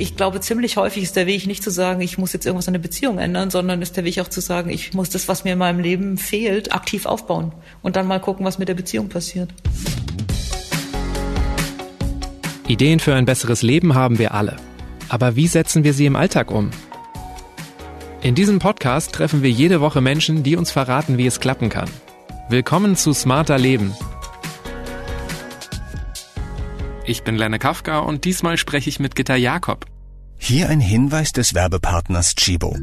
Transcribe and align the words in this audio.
ich 0.00 0.16
glaube, 0.16 0.40
ziemlich 0.40 0.78
häufig 0.78 1.02
ist 1.02 1.14
der 1.14 1.26
Weg 1.26 1.46
nicht 1.46 1.62
zu 1.62 1.70
sagen, 1.70 2.00
ich 2.00 2.16
muss 2.16 2.32
jetzt 2.32 2.46
irgendwas 2.46 2.68
an 2.68 2.72
der 2.72 2.80
Beziehung 2.80 3.18
ändern, 3.18 3.50
sondern 3.50 3.82
ist 3.82 3.98
der 3.98 4.04
Weg 4.04 4.18
auch 4.20 4.28
zu 4.28 4.40
sagen, 4.40 4.70
ich 4.70 4.94
muss 4.94 5.10
das, 5.10 5.28
was 5.28 5.44
mir 5.44 5.52
in 5.52 5.58
meinem 5.58 5.78
Leben 5.78 6.16
fehlt, 6.16 6.72
aktiv 6.72 7.04
aufbauen 7.04 7.52
und 7.82 7.96
dann 7.96 8.06
mal 8.06 8.18
gucken, 8.18 8.46
was 8.46 8.58
mit 8.58 8.68
der 8.68 8.74
Beziehung 8.74 9.10
passiert. 9.10 9.50
Ideen 12.66 13.00
für 13.00 13.14
ein 13.14 13.26
besseres 13.26 13.62
Leben 13.62 13.94
haben 13.94 14.18
wir 14.18 14.32
alle. 14.32 14.56
Aber 15.10 15.36
wie 15.36 15.48
setzen 15.48 15.84
wir 15.84 15.92
sie 15.92 16.06
im 16.06 16.16
Alltag 16.16 16.50
um? 16.50 16.70
In 18.22 18.34
diesem 18.34 18.58
Podcast 18.58 19.12
treffen 19.12 19.42
wir 19.42 19.50
jede 19.50 19.80
Woche 19.80 20.00
Menschen, 20.00 20.42
die 20.42 20.56
uns 20.56 20.70
verraten, 20.70 21.18
wie 21.18 21.26
es 21.26 21.40
klappen 21.40 21.68
kann. 21.68 21.90
Willkommen 22.48 22.96
zu 22.96 23.12
Smarter 23.12 23.58
Leben. 23.58 23.94
Ich 27.10 27.24
bin 27.24 27.34
Lenne 27.34 27.58
Kafka 27.58 27.98
und 27.98 28.24
diesmal 28.24 28.56
spreche 28.56 28.88
ich 28.88 29.00
mit 29.00 29.16
Gitta 29.16 29.34
Jakob. 29.34 29.86
Hier 30.38 30.68
ein 30.68 30.78
Hinweis 30.78 31.32
des 31.32 31.54
Werbepartners 31.54 32.36
Chibo. 32.36 32.76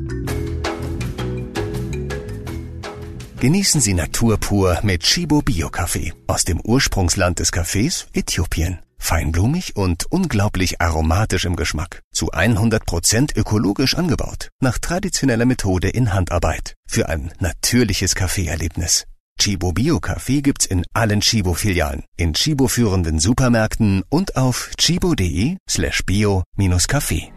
Genießen 3.39 3.79
Sie 3.79 3.93
Natur 3.93 4.37
pur 4.37 4.79
mit 4.83 5.03
Chibo 5.03 5.41
Bio 5.41 5.69
Kaffee 5.69 6.11
aus 6.27 6.43
dem 6.43 6.59
Ursprungsland 6.59 7.39
des 7.39 7.53
Kaffees 7.53 8.07
Äthiopien. 8.11 8.79
Feinblumig 8.97 9.77
und 9.77 10.11
unglaublich 10.11 10.81
aromatisch 10.81 11.45
im 11.45 11.55
Geschmack. 11.55 12.01
Zu 12.11 12.33
100% 12.33 13.37
ökologisch 13.37 13.95
angebaut. 13.95 14.49
Nach 14.59 14.77
traditioneller 14.77 15.45
Methode 15.45 15.87
in 15.87 16.13
Handarbeit. 16.13 16.73
Für 16.85 17.07
ein 17.07 17.31
natürliches 17.39 18.13
Kaffeeerlebnis. 18.13 19.05
Chibo 19.37 19.71
Bio 19.71 19.99
Kaffee 19.99 20.41
gibt's 20.41 20.65
in 20.65 20.83
allen 20.93 21.21
Chibo 21.21 21.53
Filialen, 21.53 22.03
in 22.17 22.33
Chibo 22.33 22.67
führenden 22.67 23.19
Supermärkten 23.19 24.03
und 24.09 24.35
auf 24.35 24.71
chibo.de 24.77 25.57
slash 25.69 26.03
bio-kaffee. 26.05 27.31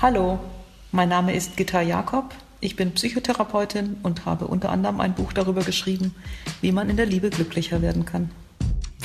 Hallo, 0.00 0.38
mein 0.92 1.08
Name 1.08 1.34
ist 1.34 1.56
Gitta 1.56 1.80
Jakob. 1.82 2.34
Ich 2.60 2.76
bin 2.76 2.92
Psychotherapeutin 2.92 3.96
und 4.02 4.24
habe 4.26 4.46
unter 4.46 4.70
anderem 4.70 5.00
ein 5.00 5.14
Buch 5.14 5.32
darüber 5.32 5.62
geschrieben, 5.62 6.14
wie 6.60 6.72
man 6.72 6.88
in 6.88 6.96
der 6.96 7.06
Liebe 7.06 7.30
glücklicher 7.30 7.82
werden 7.82 8.04
kann. 8.04 8.30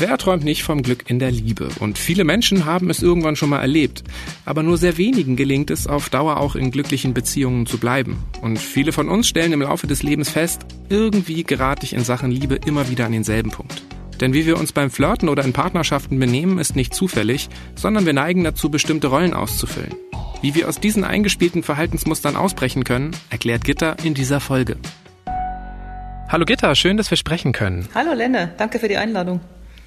Wer 0.02 0.18
träumt 0.18 0.46
nicht 0.46 0.64
vom 0.64 0.82
Glück 0.82 1.10
in 1.10 1.20
der 1.20 1.30
Liebe? 1.30 1.68
Und 1.80 1.98
viele 1.98 2.24
Menschen 2.24 2.64
haben 2.64 2.90
es 2.90 3.04
irgendwann 3.04 3.36
schon 3.36 3.50
mal 3.50 3.60
erlebt. 3.60 4.02
Aber 4.46 4.64
nur 4.64 4.78
sehr 4.78 4.98
wenigen 4.98 5.36
gelingt 5.36 5.70
es, 5.72 5.88
auf 5.88 6.10
Dauer 6.10 6.38
auch 6.38 6.56
in 6.56 6.72
glücklichen 6.72 7.14
Beziehungen 7.14 7.66
zu 7.66 7.80
bleiben. 7.80 8.24
Und 8.42 8.60
viele 8.60 8.94
von 8.94 9.10
uns 9.10 9.28
stellen 9.28 9.52
im 9.52 9.62
Laufe 9.62 9.88
des 9.88 10.02
Lebens 10.02 10.30
fest, 10.30 10.62
irgendwie 10.88 11.44
gerate 11.44 11.86
ich 11.86 11.92
in 11.92 12.06
Sachen 12.06 12.32
Liebe 12.32 12.56
immer 12.66 12.90
wieder 12.90 13.08
an 13.08 13.12
denselben 13.12 13.52
Punkt. 13.52 13.84
Denn 14.22 14.34
wie 14.34 14.46
wir 14.46 14.58
uns 14.58 14.72
beim 14.72 14.90
Flirten 14.90 15.28
oder 15.28 15.44
in 15.44 15.52
Partnerschaften 15.52 16.18
benehmen, 16.18 16.60
ist 16.60 16.78
nicht 16.78 16.94
zufällig, 16.94 17.50
sondern 17.76 18.06
wir 18.06 18.14
neigen 18.14 18.46
dazu, 18.46 18.70
bestimmte 18.70 19.08
Rollen 19.08 19.34
auszufüllen. 19.34 19.96
Wie 20.42 20.56
wir 20.56 20.70
aus 20.70 20.80
diesen 20.80 21.04
eingespielten 21.04 21.62
Verhaltensmustern 21.62 22.38
ausbrechen 22.38 22.86
können, 22.86 23.12
erklärt 23.30 23.66
Gitter 23.66 23.98
in 24.02 24.14
dieser 24.14 24.40
Folge. 24.40 24.78
Hallo 26.30 26.46
Gitter, 26.46 26.74
schön, 26.76 26.96
dass 26.96 27.12
wir 27.12 27.18
sprechen 27.18 27.52
können. 27.52 27.90
Hallo 27.94 28.14
Lenne, 28.14 28.54
danke 28.58 28.80
für 28.80 28.88
die 28.88 28.96
Einladung. 28.96 29.42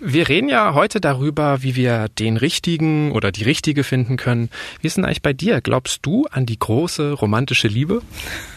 Wir 0.04 0.28
reden 0.28 0.48
ja 0.48 0.74
heute 0.74 1.00
darüber, 1.00 1.62
wie 1.62 1.76
wir 1.76 2.08
den 2.08 2.36
Richtigen 2.36 3.12
oder 3.12 3.30
die 3.30 3.44
Richtige 3.44 3.84
finden 3.84 4.16
können. 4.16 4.50
Wie 4.80 4.88
ist 4.88 4.96
denn 4.96 5.04
eigentlich 5.04 5.22
bei 5.22 5.32
dir? 5.32 5.60
Glaubst 5.60 6.04
du 6.04 6.26
an 6.28 6.44
die 6.44 6.58
große 6.58 7.12
romantische 7.12 7.68
Liebe? 7.68 8.02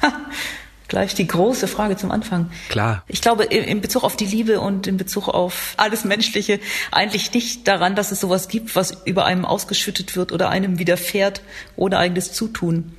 Gleich 0.88 1.13
die 1.13 1.27
große 1.27 1.67
Frage 1.67 1.97
zum 1.97 2.09
Anfang. 2.09 2.49
Klar. 2.69 3.03
Ich 3.07 3.21
glaube 3.21 3.43
in 3.43 3.79
Bezug 3.79 4.03
auf 4.03 4.16
die 4.16 4.25
Liebe 4.25 4.59
und 4.59 4.88
in 4.88 4.97
Bezug 4.97 5.27
auf 5.27 5.75
alles 5.77 6.03
Menschliche 6.03 6.59
eigentlich 6.91 7.31
nicht 7.31 7.67
daran, 7.67 7.95
dass 7.95 8.11
es 8.11 8.21
sowas 8.21 8.47
gibt, 8.47 8.75
was 8.75 9.03
über 9.05 9.25
einem 9.25 9.45
ausgeschüttet 9.45 10.16
wird 10.16 10.31
oder 10.31 10.49
einem 10.49 10.79
widerfährt 10.79 11.43
ohne 11.75 11.99
eigenes 11.99 12.33
Zutun. 12.33 12.93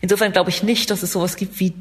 Insofern 0.00 0.32
glaube 0.32 0.50
ich 0.50 0.64
nicht, 0.64 0.90
dass 0.90 1.04
es 1.04 1.12
sowas 1.12 1.36
gibt 1.36 1.60
wie 1.60 1.74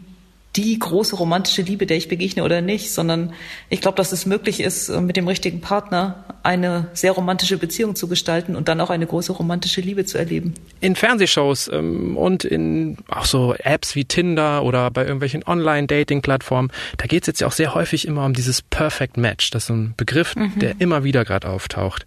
die 0.56 0.78
große 0.78 1.16
romantische 1.16 1.64
Liebe, 1.64 1.88
der 1.88 1.98
ich 1.98 2.08
begegne 2.08 2.44
oder 2.44 2.62
nicht, 2.62 2.92
sondern 2.92 3.34
ich 3.70 3.82
glaube, 3.82 3.98
dass 3.98 4.12
es 4.12 4.26
möglich 4.26 4.60
ist, 4.60 4.90
mit 4.90 5.18
dem 5.18 5.28
richtigen 5.28 5.62
Partner 5.62 6.26
eine 6.44 6.90
sehr 6.94 7.14
romantische 7.14 7.58
Beziehung 7.58 7.96
zu 7.96 8.08
gestalten 8.08 8.56
und 8.56 8.68
dann 8.68 8.80
auch 8.80 8.92
eine 8.92 9.08
große 9.08 9.32
romantische 9.32 9.82
Liebe 9.82 10.06
zu 10.06 10.18
erleben. 10.18 10.54
In 10.80 10.96
Fernsehshows 10.96 11.70
ähm, 11.74 12.18
und 12.18 12.44
in 12.44 12.98
auch 13.08 13.26
so 13.26 13.56
Apps 13.58 13.96
wie 13.96 14.06
Tinder 14.06 14.64
oder 14.64 14.92
bei 14.92 15.04
irgendwelchen 15.04 15.44
Online-Dating-Plattformen, 15.44 16.72
da 16.98 17.08
geht 17.08 17.24
es 17.24 17.28
jetzt 17.28 17.42
ja 17.42 17.48
auch 17.48 17.54
sehr 17.54 17.74
häufig 17.74 18.08
immer 18.08 18.26
um 18.26 18.34
dieses 18.34 18.62
Perfect 18.62 19.18
Match. 19.18 19.50
Das 19.50 19.64
ist 19.64 19.68
so 19.68 19.74
ein 19.74 19.94
Begriff, 19.98 20.36
mhm. 20.36 20.60
der 20.60 20.76
immer 20.80 21.04
wieder 21.04 21.26
gerade 21.26 21.50
auftaucht. 21.50 22.06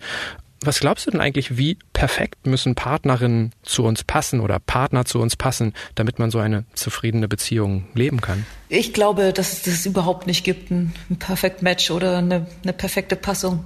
Was 0.60 0.80
glaubst 0.80 1.06
du 1.06 1.10
denn 1.10 1.20
eigentlich, 1.20 1.58
wie 1.58 1.78
perfekt 1.92 2.46
müssen 2.46 2.74
Partnerinnen 2.74 3.52
zu 3.62 3.84
uns 3.84 4.04
passen 4.04 4.40
oder 4.40 4.58
Partner 4.58 5.04
zu 5.04 5.20
uns 5.20 5.36
passen, 5.36 5.74
damit 5.94 6.18
man 6.18 6.30
so 6.30 6.38
eine 6.38 6.64
zufriedene 6.74 7.28
Beziehung 7.28 7.86
leben 7.94 8.20
kann? 8.20 8.46
Ich 8.68 8.92
glaube, 8.92 9.32
dass 9.32 9.52
es 9.52 9.62
das 9.62 9.86
überhaupt 9.86 10.26
nicht 10.26 10.44
gibt, 10.44 10.70
ein, 10.70 10.94
Perfect 11.18 11.62
Match 11.62 11.90
oder 11.90 12.18
eine, 12.18 12.46
eine 12.62 12.72
perfekte 12.72 13.16
Passung. 13.16 13.64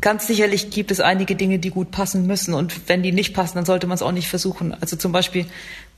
Ganz 0.00 0.26
sicherlich 0.26 0.70
gibt 0.70 0.90
es 0.90 1.00
einige 1.00 1.36
Dinge, 1.36 1.58
die 1.58 1.68
gut 1.68 1.90
passen 1.90 2.26
müssen. 2.26 2.54
Und 2.54 2.88
wenn 2.88 3.02
die 3.02 3.12
nicht 3.12 3.34
passen, 3.34 3.56
dann 3.56 3.66
sollte 3.66 3.86
man 3.86 3.96
es 3.96 4.02
auch 4.02 4.12
nicht 4.12 4.28
versuchen. 4.28 4.72
Also 4.80 4.96
zum 4.96 5.12
Beispiel 5.12 5.44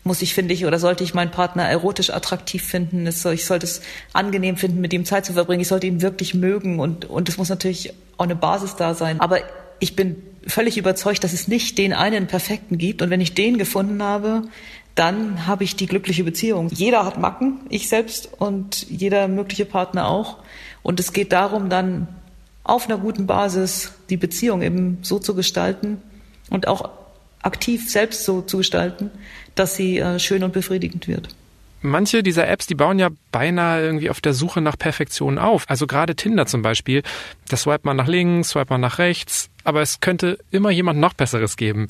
muss 0.03 0.21
ich, 0.21 0.35
finde 0.35 0.53
ich, 0.53 0.67
oder 0.67 0.81
sollte 0.81 1.05
ich 1.05 1.15
meinen 1.15 1.31
Partner 1.31 1.69
erotisch 1.69 2.11
attraktiv 2.11 2.65
finden. 2.65 3.07
Ich 3.07 3.21
sollte 3.47 3.65
es 3.65 3.81
angenehm 4.13 4.57
finden, 4.57 4.81
mit 4.81 4.93
ihm 4.93 5.05
Zeit 5.05 5.25
zu 5.25 5.35
verbringen. 5.35 5.61
Ich 5.61 5.69
sollte 5.69 5.87
ihn 5.87 6.03
wirklich 6.03 6.35
mögen. 6.35 6.81
Und, 6.81 7.05
und 7.05 7.29
es 7.29 7.39
muss 7.39 7.49
natürlich 7.49 7.93
auch 8.17 8.25
eine 8.25 8.35
Basis 8.35 8.75
da 8.75 8.95
sein. 8.95 9.21
Aber 9.21 9.39
ich 9.83 9.97
bin 9.97 10.23
völlig 10.47 10.79
überzeugt, 10.79 11.25
dass 11.25 11.33
es 11.33 11.49
nicht 11.49 11.77
den 11.77 11.93
einen 11.93 12.29
perfekten 12.29 12.79
gibt. 12.79 13.03
Und 13.03 13.11
wenn 13.11 13.21
ich 13.21 13.35
den 13.35 13.59
gefunden 13.59 14.01
habe, 14.01 14.45
dann 14.95 15.49
habe 15.49 15.65
ich 15.65 15.75
die 15.75 15.87
glückliche 15.87 16.23
Beziehung. 16.23 16.69
Jeder 16.73 17.05
hat 17.05 17.19
Macken, 17.19 17.61
ich 17.69 17.89
selbst 17.89 18.29
und 18.39 18.87
jeder 18.89 19.27
mögliche 19.27 19.65
Partner 19.65 20.07
auch. 20.07 20.39
Und 20.85 21.01
es 21.01 21.13
geht 21.13 21.33
darum, 21.33 21.69
dann 21.69 22.07
auf 22.63 22.89
einer 22.89 22.97
guten 22.97 23.27
Basis 23.27 23.93
die 24.09 24.17
Beziehung 24.17 24.63
eben 24.63 24.99
so 25.03 25.19
zu 25.19 25.35
gestalten 25.35 26.01
und 26.49 26.69
auch 26.69 26.89
aktiv 27.43 27.91
selbst 27.91 28.25
so 28.25 28.41
zu 28.41 28.59
gestalten, 28.59 29.11
dass 29.57 29.75
sie 29.75 29.99
äh, 29.99 30.21
schön 30.21 30.45
und 30.45 30.53
befriedigend 30.53 31.09
wird 31.09 31.29
manche 31.83 32.23
dieser 32.23 32.49
Apps, 32.49 32.67
die 32.67 32.75
bauen 32.75 32.99
ja 32.99 33.11
beinahe 33.31 33.83
irgendwie 33.83 34.11
auf 34.11 34.21
der 34.21 34.35
Suche 34.35 34.61
nach 34.61 34.79
Perfektion 34.79 35.39
auf. 35.39 35.65
Also 35.69 35.87
gerade 35.87 36.17
Tinder 36.17 36.47
zum 36.47 36.63
Beispiel, 36.63 37.03
da 37.49 37.57
swipe 37.57 37.83
man 37.85 37.97
nach 37.97 38.09
links, 38.09 38.51
swipe 38.51 38.73
man 38.73 38.81
nach 38.81 38.99
rechts, 38.99 39.51
aber 39.65 39.83
es 39.83 40.01
könnte 40.01 40.39
immer 40.51 40.71
jemand 40.71 41.01
noch 41.01 41.15
Besseres 41.15 41.57
geben. 41.57 41.89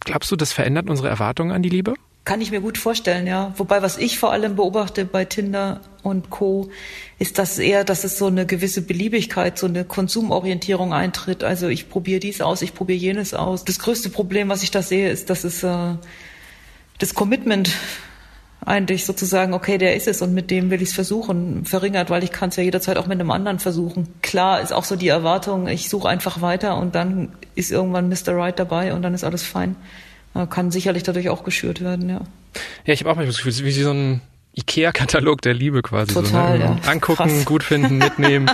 Glaubst 0.00 0.30
du, 0.30 0.36
das 0.36 0.52
verändert 0.52 0.88
unsere 0.88 1.08
Erwartungen 1.08 1.52
an 1.52 1.62
die 1.62 1.68
Liebe? 1.68 1.94
Kann 2.24 2.40
ich 2.40 2.50
mir 2.50 2.60
gut 2.60 2.76
vorstellen, 2.76 3.28
ja. 3.28 3.54
Wobei, 3.56 3.82
was 3.82 3.98
ich 3.98 4.18
vor 4.18 4.32
allem 4.32 4.56
beobachte 4.56 5.04
bei 5.04 5.24
Tinder 5.24 5.80
und 6.02 6.28
Co., 6.28 6.70
ist 7.20 7.38
das 7.38 7.58
eher, 7.58 7.84
dass 7.84 8.02
es 8.02 8.18
so 8.18 8.26
eine 8.26 8.46
gewisse 8.46 8.82
Beliebigkeit, 8.82 9.56
so 9.56 9.66
eine 9.66 9.84
Konsumorientierung 9.84 10.92
eintritt. 10.92 11.44
Also 11.44 11.68
ich 11.68 11.88
probiere 11.88 12.18
dies 12.18 12.40
aus, 12.40 12.62
ich 12.62 12.74
probiere 12.74 12.98
jenes 12.98 13.32
aus. 13.32 13.64
Das 13.64 13.78
größte 13.78 14.10
Problem, 14.10 14.48
was 14.48 14.64
ich 14.64 14.72
da 14.72 14.82
sehe, 14.82 15.08
ist, 15.08 15.30
dass 15.30 15.44
es 15.44 15.62
äh, 15.62 15.94
das 16.98 17.14
Commitment 17.14 17.70
eigentlich 18.66 19.06
sozusagen, 19.06 19.54
okay, 19.54 19.78
der 19.78 19.94
ist 19.94 20.08
es 20.08 20.20
und 20.20 20.34
mit 20.34 20.50
dem 20.50 20.70
will 20.70 20.82
ich 20.82 20.88
es 20.88 20.94
versuchen, 20.94 21.64
verringert, 21.64 22.10
weil 22.10 22.24
ich 22.24 22.32
kann 22.32 22.48
es 22.48 22.56
ja 22.56 22.64
jederzeit 22.64 22.96
auch 22.98 23.06
mit 23.06 23.18
einem 23.18 23.30
anderen 23.30 23.60
versuchen. 23.60 24.08
Klar 24.22 24.60
ist 24.60 24.72
auch 24.72 24.84
so 24.84 24.96
die 24.96 25.08
Erwartung, 25.08 25.68
ich 25.68 25.88
suche 25.88 26.08
einfach 26.08 26.42
weiter 26.42 26.76
und 26.76 26.94
dann 26.96 27.30
ist 27.54 27.70
irgendwann 27.70 28.08
Mr. 28.08 28.36
Right 28.36 28.58
dabei 28.58 28.92
und 28.92 29.02
dann 29.02 29.14
ist 29.14 29.24
alles 29.24 29.44
fein. 29.44 29.76
Kann 30.50 30.70
sicherlich 30.70 31.02
dadurch 31.02 31.30
auch 31.30 31.44
geschürt 31.44 31.80
werden, 31.80 32.10
ja. 32.10 32.20
Ja, 32.84 32.92
ich 32.92 33.00
habe 33.00 33.10
auch 33.10 33.16
manchmal 33.16 33.28
das 33.32 33.42
Gefühl, 33.42 33.64
wie 33.64 33.70
so 33.72 33.90
ein 33.90 34.20
Ikea-Katalog 34.54 35.40
der 35.42 35.54
Liebe 35.54 35.80
quasi. 35.82 36.12
Total, 36.12 36.58
so, 36.58 36.64
ne? 36.64 36.80
ja. 36.84 36.90
Angucken, 36.90 37.28
Krass. 37.28 37.44
gut 37.44 37.62
finden, 37.62 37.98
mitnehmen. 37.98 38.50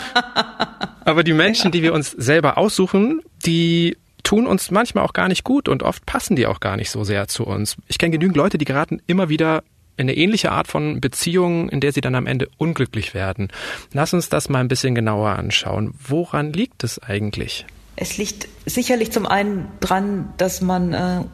Aber 1.05 1.25
die 1.25 1.33
Menschen, 1.33 1.67
ja. 1.67 1.71
die 1.71 1.83
wir 1.83 1.93
uns 1.95 2.11
selber 2.11 2.59
aussuchen, 2.59 3.23
die 3.45 3.97
tun 4.23 4.47
uns 4.47 4.71
manchmal 4.71 5.05
auch 5.05 5.13
gar 5.13 5.29
nicht 5.29 5.43
gut 5.43 5.69
und 5.69 5.83
oft 5.83 6.07
passen 6.07 6.37
die 6.37 6.47
auch 6.47 6.61
gar 6.61 6.77
nicht 6.77 6.91
so 6.91 7.03
sehr 7.03 7.27
zu 7.27 7.45
uns. 7.45 7.77
Ich 7.89 7.99
kenne 7.99 8.13
genügend 8.13 8.37
Leute, 8.37 8.59
die 8.59 8.65
geraten 8.65 9.03
immer 9.07 9.29
wieder 9.29 9.65
eine 9.97 10.17
ähnliche 10.17 10.53
Art 10.53 10.69
von 10.69 11.01
Beziehung, 11.01 11.69
in 11.69 11.81
der 11.81 11.93
sie 11.93 12.01
dann 12.01 12.15
am 12.15 12.27
Ende 12.27 12.49
unglücklich 12.59 13.15
werden. 13.15 13.49
Lass 13.93 14.15
uns 14.15 14.29
das 14.29 14.49
mal 14.49 14.61
ein 14.61 14.69
bisschen 14.69 14.95
genauer 14.95 15.31
anschauen. 15.31 15.95
Woran 16.07 16.53
liegt 16.53 16.85
es 16.85 16.99
eigentlich? 16.99 17.67
Es 17.97 18.17
liegt 18.17 18.49
sicherlich 18.65 19.13
zum 19.13 19.27
einen 19.27 19.69
dran, 19.81 20.33
dass 20.39 20.61
man 20.61 20.93
äh, 20.93 21.25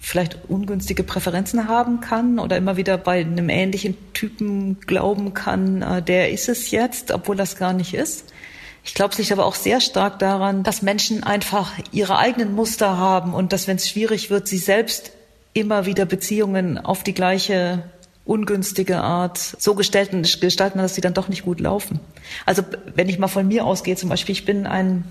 vielleicht 0.00 0.38
ungünstige 0.48 1.02
Präferenzen 1.02 1.68
haben 1.68 2.00
kann 2.00 2.38
oder 2.38 2.56
immer 2.56 2.76
wieder 2.76 2.98
bei 2.98 3.20
einem 3.20 3.48
ähnlichen 3.48 3.96
Typen 4.14 4.80
glauben 4.80 5.34
kann, 5.34 5.82
äh, 5.82 6.02
der 6.02 6.30
ist 6.30 6.48
es 6.48 6.70
jetzt, 6.70 7.10
obwohl 7.10 7.36
das 7.36 7.56
gar 7.56 7.72
nicht 7.72 7.94
ist. 7.94 8.32
Ich 8.84 8.94
glaube, 8.94 9.12
es 9.12 9.18
liegt 9.18 9.32
aber 9.32 9.44
auch 9.44 9.54
sehr 9.54 9.80
stark 9.80 10.18
daran, 10.18 10.62
dass 10.62 10.82
Menschen 10.82 11.22
einfach 11.22 11.72
ihre 11.92 12.16
eigenen 12.16 12.54
Muster 12.54 12.96
haben 12.96 13.34
und 13.34 13.52
dass, 13.52 13.66
wenn 13.66 13.76
es 13.76 13.88
schwierig 13.88 14.30
wird, 14.30 14.48
sie 14.48 14.56
selbst 14.56 15.12
immer 15.52 15.84
wieder 15.84 16.06
Beziehungen 16.06 16.78
auf 16.78 17.02
die 17.02 17.14
gleiche 17.14 17.82
ungünstige 18.28 18.98
Art 18.98 19.38
so 19.38 19.74
gestalten, 19.74 20.22
gestalten, 20.22 20.78
dass 20.78 20.94
sie 20.94 21.00
dann 21.00 21.14
doch 21.14 21.28
nicht 21.28 21.44
gut 21.44 21.58
laufen. 21.58 21.98
Also 22.46 22.62
wenn 22.94 23.08
ich 23.08 23.18
mal 23.18 23.28
von 23.28 23.48
mir 23.48 23.64
ausgehe, 23.64 23.96
zum 23.96 24.08
Beispiel, 24.10 24.34
ich 24.34 24.44
bin 24.44 24.66
ein 24.66 25.04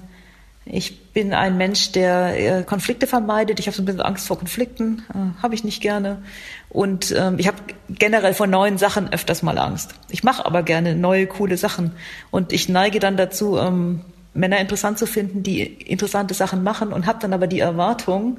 Ich 0.70 1.14
bin 1.14 1.34
ein 1.34 1.56
Mensch, 1.56 1.94
der 1.94 2.60
äh, 2.60 2.64
Konflikte 2.64 3.08
vermeidet. 3.08 3.58
Ich 3.60 3.68
habe 3.68 3.76
so 3.76 3.82
ein 3.82 3.86
bisschen 3.86 4.02
Angst 4.02 4.28
vor 4.28 4.38
Konflikten, 4.38 5.04
äh, 5.14 5.42
habe 5.42 5.56
ich 5.56 5.64
nicht 5.64 5.82
gerne. 5.82 6.22
Und 6.70 7.16
ähm, 7.18 7.40
ich 7.40 7.48
habe 7.48 7.58
generell 7.88 8.34
vor 8.34 8.48
neuen 8.48 8.78
Sachen 8.78 9.14
öfters 9.14 9.44
mal 9.44 9.58
Angst. 9.58 9.96
Ich 10.10 10.24
mache 10.24 10.46
aber 10.46 10.64
gerne 10.64 10.94
neue, 10.94 11.26
coole 11.26 11.56
Sachen. 11.56 11.94
Und 12.32 12.52
ich 12.52 12.68
neige 12.68 13.00
dann 13.00 13.16
dazu, 13.16 13.58
ähm, 13.58 14.02
Männer 14.34 14.60
interessant 14.60 15.00
zu 15.00 15.06
finden, 15.08 15.42
die 15.42 15.62
interessante 15.64 16.34
Sachen 16.34 16.64
machen 16.64 16.92
und 16.92 17.06
habe 17.06 17.20
dann 17.22 17.32
aber 17.34 17.48
die 17.48 17.62
Erwartung, 17.62 18.38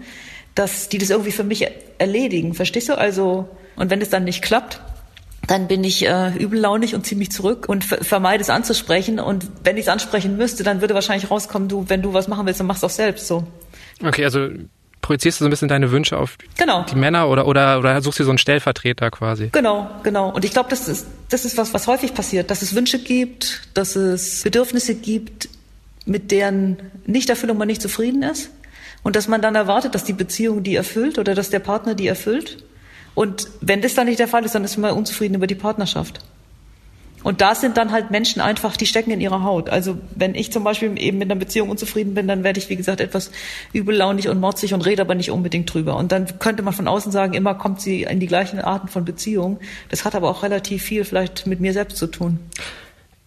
dass 0.54 0.90
die 0.90 0.98
das 0.98 1.08
irgendwie 1.08 1.32
für 1.32 1.44
mich 1.44 1.66
erledigen. 1.96 2.52
Verstehst 2.52 2.90
du? 2.90 2.98
Also, 2.98 3.48
und 3.78 3.90
wenn 3.90 4.00
es 4.00 4.10
dann 4.10 4.24
nicht 4.24 4.42
klappt, 4.42 4.80
dann 5.46 5.66
bin 5.66 5.82
ich 5.82 6.06
äh, 6.06 6.36
übellaunig 6.36 6.94
und 6.94 7.06
ziehe 7.06 7.18
mich 7.18 7.32
zurück 7.32 7.68
und 7.68 7.82
vermeide 7.82 8.42
es 8.42 8.50
anzusprechen. 8.50 9.18
Und 9.18 9.46
wenn 9.64 9.76
ich 9.76 9.84
es 9.84 9.88
ansprechen 9.88 10.36
müsste, 10.36 10.62
dann 10.62 10.82
würde 10.82 10.94
wahrscheinlich 10.94 11.30
rauskommen, 11.30 11.68
du, 11.68 11.86
wenn 11.88 12.02
du 12.02 12.12
was 12.12 12.28
machen 12.28 12.46
willst, 12.46 12.60
dann 12.60 12.66
machst 12.66 12.82
du 12.82 12.86
auch 12.86 12.90
selbst 12.90 13.26
so. 13.26 13.46
Okay, 14.04 14.24
also 14.24 14.48
projizierst 15.00 15.40
du 15.40 15.44
so 15.44 15.48
ein 15.48 15.50
bisschen 15.50 15.68
deine 15.68 15.90
Wünsche 15.90 16.18
auf 16.18 16.36
genau. 16.58 16.84
die 16.84 16.96
Männer 16.96 17.28
oder, 17.28 17.46
oder, 17.46 17.78
oder 17.78 18.02
suchst 18.02 18.20
du 18.20 18.24
so 18.24 18.30
einen 18.30 18.36
Stellvertreter 18.36 19.10
quasi? 19.10 19.48
Genau, 19.50 19.90
genau. 20.02 20.30
Und 20.30 20.44
ich 20.44 20.50
glaube, 20.50 20.68
das 20.68 20.86
ist, 20.86 21.06
das 21.30 21.46
ist 21.46 21.56
was, 21.56 21.72
was 21.72 21.86
häufig 21.86 22.12
passiert, 22.12 22.50
dass 22.50 22.60
es 22.60 22.74
Wünsche 22.74 22.98
gibt, 22.98 23.62
dass 23.72 23.96
es 23.96 24.42
Bedürfnisse 24.42 24.94
gibt, 24.94 25.48
mit 26.04 26.30
deren 26.30 26.76
Nichterfüllung 27.06 27.56
man 27.56 27.68
nicht 27.68 27.80
zufrieden 27.80 28.22
ist. 28.22 28.50
Und 29.02 29.16
dass 29.16 29.28
man 29.28 29.40
dann 29.40 29.54
erwartet, 29.54 29.94
dass 29.94 30.04
die 30.04 30.12
Beziehung 30.12 30.62
die 30.62 30.74
erfüllt 30.74 31.18
oder 31.18 31.34
dass 31.34 31.48
der 31.48 31.60
Partner 31.60 31.94
die 31.94 32.08
erfüllt. 32.08 32.64
Und 33.18 33.48
wenn 33.60 33.82
das 33.82 33.94
dann 33.94 34.06
nicht 34.06 34.20
der 34.20 34.28
Fall 34.28 34.44
ist, 34.44 34.54
dann 34.54 34.62
ist 34.62 34.76
man 34.76 34.92
unzufrieden 34.92 35.34
über 35.34 35.48
die 35.48 35.56
Partnerschaft. 35.56 36.20
Und 37.24 37.40
da 37.40 37.56
sind 37.56 37.76
dann 37.76 37.90
halt 37.90 38.12
Menschen 38.12 38.40
einfach, 38.40 38.76
die 38.76 38.86
stecken 38.86 39.10
in 39.10 39.20
ihrer 39.20 39.42
Haut. 39.42 39.70
Also 39.70 39.98
wenn 40.14 40.36
ich 40.36 40.52
zum 40.52 40.62
Beispiel 40.62 40.96
eben 41.02 41.18
mit 41.18 41.28
einer 41.28 41.40
Beziehung 41.40 41.68
unzufrieden 41.68 42.14
bin, 42.14 42.28
dann 42.28 42.44
werde 42.44 42.60
ich, 42.60 42.68
wie 42.68 42.76
gesagt, 42.76 43.00
etwas 43.00 43.32
übellaunig 43.72 44.28
und 44.28 44.38
motzig 44.38 44.72
und 44.72 44.86
rede 44.86 45.02
aber 45.02 45.16
nicht 45.16 45.32
unbedingt 45.32 45.74
drüber. 45.74 45.96
Und 45.96 46.12
dann 46.12 46.38
könnte 46.38 46.62
man 46.62 46.72
von 46.72 46.86
außen 46.86 47.10
sagen, 47.10 47.34
immer 47.34 47.56
kommt 47.56 47.80
sie 47.80 48.04
in 48.04 48.20
die 48.20 48.28
gleichen 48.28 48.60
Arten 48.60 48.86
von 48.86 49.04
Beziehungen. 49.04 49.58
Das 49.88 50.04
hat 50.04 50.14
aber 50.14 50.30
auch 50.30 50.44
relativ 50.44 50.84
viel 50.84 51.04
vielleicht 51.04 51.44
mit 51.44 51.58
mir 51.58 51.72
selbst 51.72 51.96
zu 51.96 52.06
tun. 52.06 52.38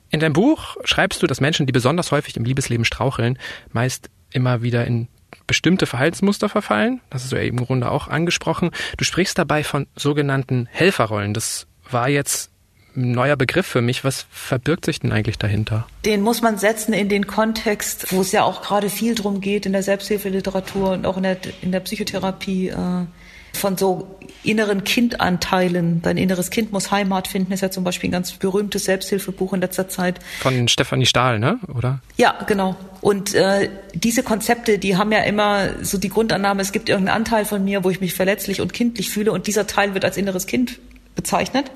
In 0.09 0.21
deinem 0.21 0.31
Buch 0.31 0.77
schreibst 0.85 1.21
du, 1.21 1.27
dass 1.27 1.41
Menschen, 1.41 1.65
die 1.65 1.73
besonders 1.73 2.11
häufig 2.11 2.37
im 2.37 2.45
Liebesleben 2.45 2.85
straucheln, 2.85 3.37
meist 3.73 4.09
immer 4.31 4.61
wieder 4.61 4.87
in 4.87 5.09
bestimmte 5.47 5.85
Verhaltensmuster 5.85 6.49
verfallen. 6.49 7.01
Das 7.09 7.23
ist 7.23 7.31
ja 7.31 7.39
eben 7.39 7.57
im 7.57 7.65
Grunde 7.65 7.91
auch 7.91 8.07
angesprochen. 8.07 8.71
Du 8.97 9.03
sprichst 9.03 9.37
dabei 9.37 9.63
von 9.63 9.87
sogenannten 9.95 10.67
Helferrollen. 10.71 11.33
Das 11.33 11.67
war 11.89 12.09
jetzt 12.09 12.51
ein 12.95 13.11
neuer 13.11 13.35
Begriff 13.35 13.65
für 13.65 13.81
mich. 13.81 14.03
Was 14.03 14.25
verbirgt 14.31 14.85
sich 14.85 14.99
denn 14.99 15.11
eigentlich 15.11 15.37
dahinter? 15.37 15.87
Den 16.05 16.21
muss 16.21 16.41
man 16.41 16.57
setzen 16.57 16.93
in 16.93 17.09
den 17.09 17.27
Kontext, 17.27 18.11
wo 18.11 18.21
es 18.21 18.31
ja 18.31 18.43
auch 18.43 18.61
gerade 18.61 18.89
viel 18.89 19.15
drum 19.15 19.41
geht 19.41 19.65
in 19.65 19.71
der 19.71 19.83
Selbsthilfeliteratur 19.83 20.91
und 20.91 21.05
auch 21.05 21.17
in 21.17 21.23
der, 21.23 21.37
in 21.61 21.71
der 21.71 21.79
Psychotherapie. 21.79 22.69
Äh 22.69 23.05
von 23.53 23.77
so 23.77 24.17
inneren 24.43 24.83
Kindanteilen. 24.83 26.01
Dein 26.01 26.17
inneres 26.17 26.49
Kind 26.49 26.71
muss 26.71 26.91
Heimat 26.91 27.27
finden, 27.27 27.51
ist 27.51 27.61
ja 27.61 27.69
zum 27.69 27.83
Beispiel 27.83 28.09
ein 28.09 28.13
ganz 28.13 28.31
berühmtes 28.33 28.85
Selbsthilfebuch 28.85 29.53
in 29.53 29.61
letzter 29.61 29.87
Zeit. 29.87 30.19
Von 30.39 30.67
Stefanie 30.67 31.05
Stahl, 31.05 31.39
ne? 31.39 31.59
Oder? 31.73 32.01
Ja, 32.17 32.39
genau. 32.47 32.75
Und 33.01 33.33
äh, 33.35 33.69
diese 33.93 34.23
Konzepte, 34.23 34.79
die 34.79 34.97
haben 34.97 35.11
ja 35.11 35.19
immer 35.19 35.83
so 35.83 35.97
die 35.97 36.09
Grundannahme, 36.09 36.61
es 36.61 36.71
gibt 36.71 36.89
irgendeinen 36.89 37.17
Anteil 37.17 37.45
von 37.45 37.63
mir, 37.63 37.83
wo 37.83 37.89
ich 37.89 38.01
mich 38.01 38.13
verletzlich 38.13 38.61
und 38.61 38.73
kindlich 38.73 39.09
fühle 39.09 39.31
und 39.31 39.47
dieser 39.47 39.67
Teil 39.67 39.93
wird 39.93 40.05
als 40.05 40.17
inneres 40.17 40.47
Kind 40.47 40.79
bezeichnet. 41.15 41.71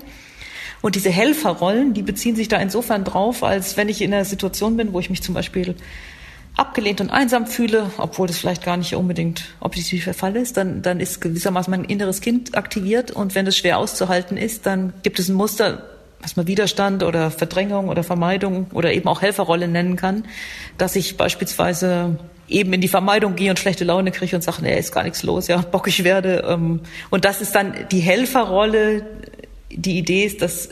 Und 0.82 0.94
diese 0.94 1.10
Helferrollen, 1.10 1.94
die 1.94 2.02
beziehen 2.02 2.36
sich 2.36 2.48
da 2.48 2.58
insofern 2.58 3.04
drauf, 3.04 3.42
als 3.42 3.76
wenn 3.76 3.88
ich 3.88 4.02
in 4.02 4.12
einer 4.12 4.24
Situation 4.24 4.76
bin, 4.76 4.92
wo 4.92 5.00
ich 5.00 5.10
mich 5.10 5.22
zum 5.22 5.34
Beispiel 5.34 5.74
abgelehnt 6.56 7.00
und 7.00 7.10
einsam 7.10 7.46
fühle, 7.46 7.90
obwohl 7.98 8.26
das 8.26 8.38
vielleicht 8.38 8.64
gar 8.64 8.76
nicht 8.76 8.94
unbedingt 8.94 9.44
objektiv 9.60 10.04
der 10.04 10.14
Fall 10.14 10.36
ist, 10.36 10.56
dann, 10.56 10.82
dann 10.82 11.00
ist 11.00 11.20
gewissermaßen 11.20 11.70
mein 11.70 11.84
inneres 11.84 12.20
Kind 12.20 12.56
aktiviert 12.56 13.10
und 13.10 13.34
wenn 13.34 13.46
es 13.46 13.56
schwer 13.56 13.78
auszuhalten 13.78 14.36
ist, 14.36 14.64
dann 14.64 14.94
gibt 15.02 15.18
es 15.18 15.28
ein 15.28 15.34
Muster, 15.34 15.84
was 16.20 16.36
man 16.36 16.46
Widerstand 16.46 17.02
oder 17.02 17.30
Verdrängung 17.30 17.88
oder 17.88 18.02
Vermeidung 18.02 18.68
oder 18.72 18.92
eben 18.92 19.06
auch 19.06 19.20
Helferrolle 19.20 19.68
nennen 19.68 19.96
kann, 19.96 20.24
dass 20.78 20.96
ich 20.96 21.18
beispielsweise 21.18 22.18
eben 22.48 22.72
in 22.72 22.80
die 22.80 22.88
Vermeidung 22.88 23.36
gehe 23.36 23.50
und 23.50 23.58
schlechte 23.58 23.84
Laune 23.84 24.10
kriege 24.10 24.34
und 24.34 24.42
sage, 24.42 24.62
nee, 24.62 24.78
ist 24.78 24.92
gar 24.92 25.02
nichts 25.02 25.22
los, 25.22 25.48
ja, 25.48 25.58
bockig 25.58 26.04
werde. 26.04 26.44
Ähm, 26.48 26.80
und 27.10 27.24
das 27.24 27.40
ist 27.40 27.54
dann 27.54 27.74
die 27.90 28.00
Helferrolle. 28.00 29.04
Die 29.70 29.98
Idee 29.98 30.24
ist, 30.24 30.42
dass 30.42 30.70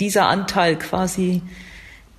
dieser 0.00 0.26
Anteil 0.26 0.76
quasi 0.76 1.42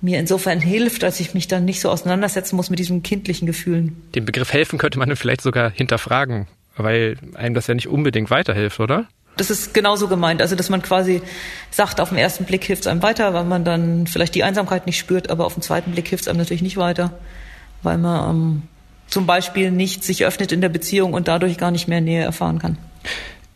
mir 0.04 0.18
insofern 0.18 0.60
hilft, 0.60 1.02
als 1.02 1.18
ich 1.18 1.32
mich 1.32 1.48
dann 1.48 1.64
nicht 1.64 1.80
so 1.80 1.90
auseinandersetzen 1.90 2.56
muss 2.56 2.68
mit 2.68 2.78
diesen 2.78 3.02
kindlichen 3.02 3.46
Gefühlen. 3.46 4.02
Den 4.14 4.26
Begriff 4.26 4.52
helfen 4.52 4.78
könnte 4.78 4.98
man 4.98 5.16
vielleicht 5.16 5.40
sogar 5.40 5.70
hinterfragen, 5.70 6.46
weil 6.76 7.16
einem 7.34 7.54
das 7.54 7.66
ja 7.66 7.74
nicht 7.74 7.88
unbedingt 7.88 8.30
weiterhilft, 8.30 8.78
oder? 8.80 9.08
Das 9.38 9.50
ist 9.50 9.72
genauso 9.72 10.06
gemeint. 10.06 10.42
Also, 10.42 10.56
dass 10.56 10.68
man 10.68 10.82
quasi 10.82 11.22
sagt, 11.70 12.00
auf 12.00 12.10
den 12.10 12.18
ersten 12.18 12.44
Blick 12.44 12.64
hilft 12.64 12.82
es 12.82 12.86
einem 12.86 13.02
weiter, 13.02 13.32
weil 13.32 13.44
man 13.44 13.64
dann 13.64 14.06
vielleicht 14.06 14.34
die 14.34 14.44
Einsamkeit 14.44 14.86
nicht 14.86 14.98
spürt, 14.98 15.30
aber 15.30 15.46
auf 15.46 15.54
den 15.54 15.62
zweiten 15.62 15.92
Blick 15.92 16.06
hilft 16.06 16.24
es 16.24 16.28
einem 16.28 16.38
natürlich 16.38 16.62
nicht 16.62 16.76
weiter, 16.76 17.18
weil 17.82 17.96
man 17.96 18.30
ähm, 18.30 18.62
zum 19.08 19.26
Beispiel 19.26 19.70
nicht 19.70 20.04
sich 20.04 20.26
öffnet 20.26 20.52
in 20.52 20.60
der 20.60 20.68
Beziehung 20.68 21.14
und 21.14 21.28
dadurch 21.28 21.56
gar 21.56 21.70
nicht 21.70 21.88
mehr 21.88 22.02
Nähe 22.02 22.22
erfahren 22.22 22.58
kann. 22.58 22.76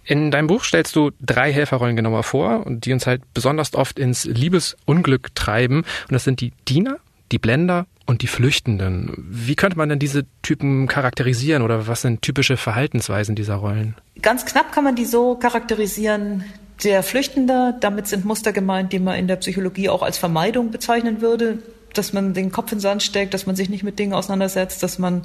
In 0.08 0.30
deinem 0.30 0.46
Buch 0.46 0.64
stellst 0.64 0.96
du 0.96 1.10
drei 1.20 1.52
Helferrollen 1.52 1.94
genauer 1.94 2.22
vor, 2.22 2.64
die 2.66 2.94
uns 2.94 3.06
halt 3.06 3.20
besonders 3.34 3.74
oft 3.74 3.98
ins 3.98 4.24
Liebesunglück 4.24 5.34
treiben. 5.34 5.80
Und 5.80 6.12
das 6.12 6.24
sind 6.24 6.40
die 6.40 6.54
Diener, 6.66 6.96
die 7.30 7.38
Blender 7.38 7.86
und 8.06 8.22
die 8.22 8.26
Flüchtenden. 8.26 9.12
Wie 9.18 9.54
könnte 9.54 9.76
man 9.76 9.90
denn 9.90 9.98
diese 9.98 10.24
Typen 10.40 10.86
charakterisieren 10.86 11.62
oder 11.62 11.88
was 11.88 12.00
sind 12.00 12.22
typische 12.22 12.56
Verhaltensweisen 12.56 13.34
dieser 13.34 13.56
Rollen? 13.56 13.96
Ganz 14.22 14.46
knapp 14.46 14.72
kann 14.72 14.82
man 14.82 14.96
die 14.96 15.04
so 15.04 15.34
charakterisieren. 15.34 16.42
Der 16.84 17.02
Flüchtende, 17.02 17.76
damit 17.78 18.06
sind 18.06 18.24
Muster 18.24 18.54
gemeint, 18.54 18.94
die 18.94 19.00
man 19.00 19.18
in 19.18 19.28
der 19.28 19.36
Psychologie 19.36 19.90
auch 19.90 20.00
als 20.00 20.16
Vermeidung 20.16 20.70
bezeichnen 20.70 21.20
würde, 21.20 21.58
dass 21.92 22.14
man 22.14 22.32
den 22.32 22.50
Kopf 22.50 22.72
in 22.72 22.78
den 22.78 22.82
Sand 22.82 23.02
steckt, 23.02 23.34
dass 23.34 23.44
man 23.44 23.56
sich 23.56 23.68
nicht 23.68 23.84
mit 23.84 23.98
Dingen 23.98 24.14
auseinandersetzt, 24.14 24.82
dass 24.82 24.98
man 24.98 25.24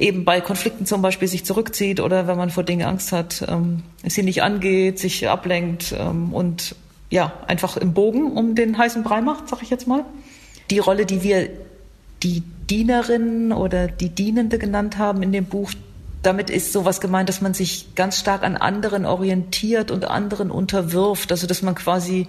eben 0.00 0.24
bei 0.24 0.40
Konflikten 0.40 0.86
zum 0.86 1.02
Beispiel 1.02 1.28
sich 1.28 1.44
zurückzieht 1.44 2.00
oder 2.00 2.26
wenn 2.26 2.36
man 2.36 2.50
vor 2.50 2.64
Dingen 2.64 2.86
Angst 2.86 3.12
hat, 3.12 3.44
ähm, 3.48 3.82
sie 4.06 4.22
nicht 4.22 4.42
angeht, 4.42 4.98
sich 4.98 5.28
ablenkt 5.28 5.94
ähm, 5.96 6.32
und 6.32 6.74
ja, 7.10 7.32
einfach 7.46 7.76
im 7.76 7.92
Bogen 7.92 8.32
um 8.32 8.54
den 8.54 8.78
heißen 8.78 9.02
Brei 9.02 9.20
macht, 9.20 9.48
sag 9.48 9.62
ich 9.62 9.70
jetzt 9.70 9.86
mal. 9.86 10.04
Die 10.70 10.78
Rolle, 10.78 11.06
die 11.06 11.22
wir 11.22 11.48
die 12.22 12.42
Dienerin 12.70 13.52
oder 13.52 13.88
die 13.88 14.10
Dienende 14.10 14.58
genannt 14.58 14.98
haben 14.98 15.22
in 15.22 15.32
dem 15.32 15.46
Buch, 15.46 15.72
damit 16.22 16.50
ist 16.50 16.72
sowas 16.72 17.00
gemeint, 17.00 17.28
dass 17.28 17.40
man 17.40 17.54
sich 17.54 17.94
ganz 17.94 18.18
stark 18.18 18.42
an 18.42 18.56
anderen 18.56 19.06
orientiert 19.06 19.90
und 19.90 20.04
anderen 20.04 20.50
unterwirft. 20.50 21.32
Also 21.32 21.46
dass 21.46 21.62
man 21.62 21.74
quasi 21.74 22.28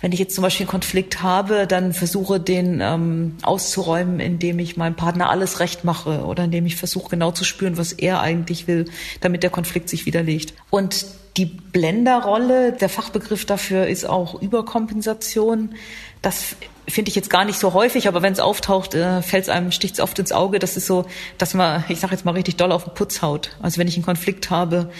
wenn 0.00 0.12
ich 0.12 0.18
jetzt 0.18 0.34
zum 0.34 0.42
Beispiel 0.42 0.64
einen 0.64 0.70
Konflikt 0.70 1.22
habe, 1.22 1.66
dann 1.66 1.92
versuche, 1.92 2.38
den 2.38 2.80
ähm, 2.82 3.36
auszuräumen, 3.42 4.20
indem 4.20 4.58
ich 4.58 4.76
meinem 4.76 4.94
Partner 4.94 5.30
alles 5.30 5.60
recht 5.60 5.84
mache 5.84 6.24
oder 6.24 6.44
indem 6.44 6.66
ich 6.66 6.76
versuche, 6.76 7.10
genau 7.10 7.30
zu 7.30 7.44
spüren, 7.44 7.78
was 7.78 7.92
er 7.92 8.20
eigentlich 8.20 8.66
will, 8.68 8.86
damit 9.20 9.42
der 9.42 9.50
Konflikt 9.50 9.88
sich 9.88 10.06
widerlegt. 10.06 10.54
Und 10.70 11.06
die 11.36 11.46
Blenderrolle, 11.46 12.72
der 12.72 12.88
Fachbegriff 12.88 13.44
dafür 13.44 13.86
ist 13.86 14.08
auch 14.08 14.40
Überkompensation. 14.40 15.74
Das 16.22 16.56
finde 16.88 17.10
ich 17.10 17.14
jetzt 17.14 17.30
gar 17.30 17.44
nicht 17.44 17.58
so 17.58 17.74
häufig, 17.74 18.08
aber 18.08 18.22
wenn 18.22 18.32
es 18.32 18.40
auftaucht, 18.40 18.94
äh, 18.94 19.20
fällt 19.22 19.44
es 19.44 19.48
einem, 19.48 19.72
sticht 19.72 19.94
es 19.94 20.00
oft 20.00 20.18
ins 20.18 20.32
Auge. 20.32 20.58
Das 20.58 20.76
ist 20.76 20.86
so, 20.86 21.06
dass 21.36 21.52
man, 21.54 21.84
ich 21.88 22.00
sage 22.00 22.14
jetzt 22.14 22.24
mal 22.24 22.32
richtig 22.32 22.56
doll 22.56 22.72
auf 22.72 22.84
den 22.84 22.94
Putz 22.94 23.22
haut. 23.22 23.56
Also 23.60 23.78
wenn 23.78 23.88
ich 23.88 23.96
einen 23.96 24.04
Konflikt 24.04 24.50
habe, 24.50 24.90